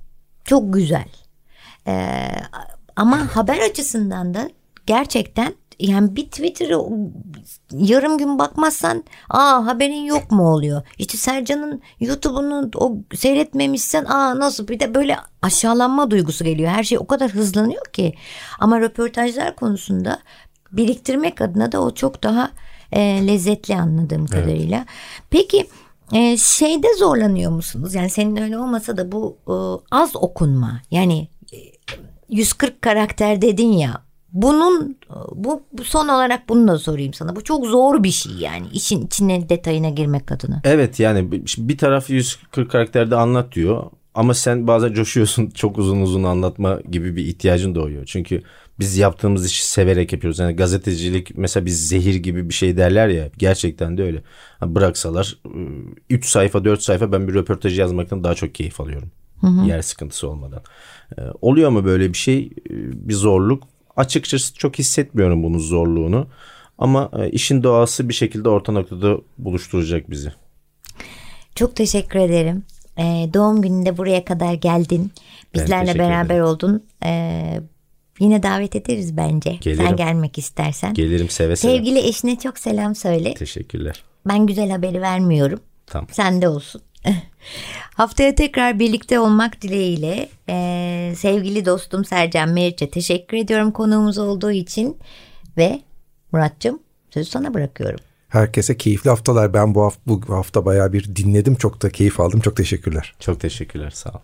çok 0.44 0.74
güzel. 0.74 1.08
E, 1.86 2.26
ama 2.96 3.36
haber 3.36 3.58
açısından 3.70 4.34
da 4.34 4.50
gerçekten 4.86 5.54
yani 5.78 6.16
bir 6.16 6.24
Twitter'ı 6.24 6.80
yarım 7.72 8.18
gün 8.18 8.38
bakmazsan 8.38 9.04
aa 9.30 9.66
haberin 9.66 10.04
yok 10.04 10.30
mu 10.30 10.52
oluyor. 10.52 10.82
İşte 10.98 11.18
Sercan'ın 11.18 11.82
YouTube'unu 12.00 12.70
o 12.74 12.96
seyretmemişsen 13.14 14.04
aa 14.04 14.38
nasıl 14.38 14.68
bir 14.68 14.80
de 14.80 14.94
böyle 14.94 15.16
aşağılanma 15.42 16.10
duygusu 16.10 16.44
geliyor. 16.44 16.70
Her 16.70 16.84
şey 16.84 16.98
o 16.98 17.06
kadar 17.06 17.30
hızlanıyor 17.30 17.84
ki. 17.84 18.14
Ama 18.58 18.80
röportajlar 18.80 19.56
konusunda 19.56 20.18
biriktirmek 20.72 21.40
adına 21.40 21.72
da 21.72 21.82
o 21.82 21.94
çok 21.94 22.22
daha 22.22 22.50
e, 22.92 23.26
lezzetli 23.26 23.76
anladığım 23.76 24.26
kadarıyla. 24.26 24.76
Evet. 24.76 24.88
Peki 25.30 25.66
e, 26.12 26.36
şeyde 26.36 26.94
zorlanıyor 26.98 27.52
musunuz? 27.52 27.94
Yani 27.94 28.10
senin 28.10 28.36
öyle 28.36 28.58
olmasa 28.58 28.96
da 28.96 29.12
bu 29.12 29.36
e, 29.48 29.54
az 29.90 30.16
okunma 30.16 30.80
yani 30.90 31.28
140 32.28 32.72
e, 32.72 32.80
karakter 32.80 33.42
dedin 33.42 33.72
ya 33.72 34.05
bunun 34.42 34.96
bu, 35.34 35.62
bu 35.72 35.84
son 35.84 36.08
olarak 36.08 36.48
bunu 36.48 36.68
da 36.68 36.78
sorayım 36.78 37.14
sana. 37.14 37.36
Bu 37.36 37.44
çok 37.44 37.66
zor 37.66 38.02
bir 38.02 38.10
şey 38.10 38.32
yani 38.32 38.66
işin 38.72 39.06
içine 39.06 39.48
detayına 39.48 39.90
girmek 39.90 40.32
adına. 40.32 40.60
Evet 40.64 41.00
yani 41.00 41.32
bir 41.58 41.78
taraf 41.78 42.10
140 42.10 42.70
karakterde 42.70 43.16
anlat 43.16 43.52
diyor 43.52 43.90
ama 44.14 44.34
sen 44.34 44.66
bazen 44.66 44.92
coşuyorsun 44.92 45.50
çok 45.54 45.78
uzun 45.78 46.00
uzun 46.00 46.22
anlatma 46.22 46.80
gibi 46.90 47.16
bir 47.16 47.26
ihtiyacın 47.26 47.74
doğuyor. 47.74 48.04
Çünkü 48.06 48.42
biz 48.78 48.98
yaptığımız 48.98 49.46
işi 49.46 49.68
severek 49.68 50.12
yapıyoruz. 50.12 50.38
Yani 50.38 50.56
gazetecilik 50.56 51.38
mesela 51.38 51.66
biz 51.66 51.88
zehir 51.88 52.14
gibi 52.14 52.48
bir 52.48 52.54
şey 52.54 52.76
derler 52.76 53.08
ya 53.08 53.30
gerçekten 53.38 53.98
de 53.98 54.02
öyle. 54.02 54.22
Bıraksalar 54.62 55.38
3 56.10 56.24
ıı, 56.24 56.30
sayfa 56.30 56.64
4 56.64 56.82
sayfa 56.82 57.12
ben 57.12 57.28
bir 57.28 57.34
röportajı 57.34 57.80
yazmaktan 57.80 58.24
daha 58.24 58.34
çok 58.34 58.54
keyif 58.54 58.80
alıyorum. 58.80 59.10
Hı 59.40 59.46
hı. 59.46 59.66
Yer 59.66 59.82
sıkıntısı 59.82 60.28
olmadan. 60.28 60.62
Ee, 61.18 61.22
oluyor 61.40 61.70
mu 61.70 61.84
böyle 61.84 62.08
bir 62.08 62.18
şey? 62.18 62.38
Ee, 62.44 62.48
bir 63.08 63.14
zorluk. 63.14 63.75
Açıkçası 63.96 64.54
çok 64.54 64.78
hissetmiyorum 64.78 65.42
bunun 65.42 65.58
zorluğunu. 65.58 66.26
Ama 66.78 67.10
e, 67.18 67.30
işin 67.30 67.62
doğası 67.62 68.08
bir 68.08 68.14
şekilde 68.14 68.48
orta 68.48 68.72
noktada 68.72 69.16
buluşturacak 69.38 70.10
bizi. 70.10 70.32
Çok 71.54 71.76
teşekkür 71.76 72.18
ederim. 72.18 72.62
Ee, 72.98 73.30
doğum 73.34 73.62
gününde 73.62 73.96
buraya 73.96 74.24
kadar 74.24 74.54
geldin. 74.54 75.12
Bizlerle 75.54 75.98
beraber 75.98 76.24
ederim. 76.34 76.44
oldun. 76.44 76.84
Ee, 77.04 77.60
Yine 78.20 78.42
davet 78.42 78.76
ederiz 78.76 79.16
bence. 79.16 79.50
Gelirim. 79.60 79.86
Sen 79.86 79.96
gelmek 79.96 80.38
istersen. 80.38 80.94
Gelirim 80.94 81.28
seve 81.28 81.56
seve. 81.56 81.72
Sevgili 81.72 81.98
eşine 81.98 82.38
çok 82.38 82.58
selam 82.58 82.94
söyle. 82.94 83.34
Teşekkürler. 83.34 84.04
Ben 84.28 84.46
güzel 84.46 84.70
haberi 84.70 85.00
vermiyorum. 85.00 85.60
Tamam. 85.86 86.08
Sen 86.12 86.42
de 86.42 86.48
olsun. 86.48 86.82
Haftaya 87.94 88.34
tekrar 88.34 88.78
birlikte 88.78 89.20
olmak 89.20 89.62
dileğiyle 89.62 90.28
ee, 90.48 91.12
sevgili 91.16 91.66
dostum 91.66 92.04
Sercan 92.04 92.48
Meriç'e 92.48 92.90
teşekkür 92.90 93.36
ediyorum 93.36 93.70
konuğumuz 93.70 94.18
olduğu 94.18 94.50
için 94.50 94.98
ve 95.56 95.80
Murat'cığım 96.32 96.80
sözü 97.10 97.30
sana 97.30 97.54
bırakıyorum. 97.54 98.00
Herkese 98.28 98.76
keyifli 98.76 99.10
haftalar. 99.10 99.54
Ben 99.54 99.74
bu 99.74 99.82
hafta, 99.82 100.00
bu 100.06 100.20
hafta 100.28 100.64
bayağı 100.64 100.92
bir 100.92 101.16
dinledim. 101.16 101.54
Çok 101.54 101.82
da 101.82 101.90
keyif 101.90 102.20
aldım. 102.20 102.40
Çok 102.40 102.56
teşekkürler. 102.56 103.14
Çok 103.20 103.40
teşekkürler. 103.40 103.90
Sağ 103.90 104.10
ol. 104.10 104.20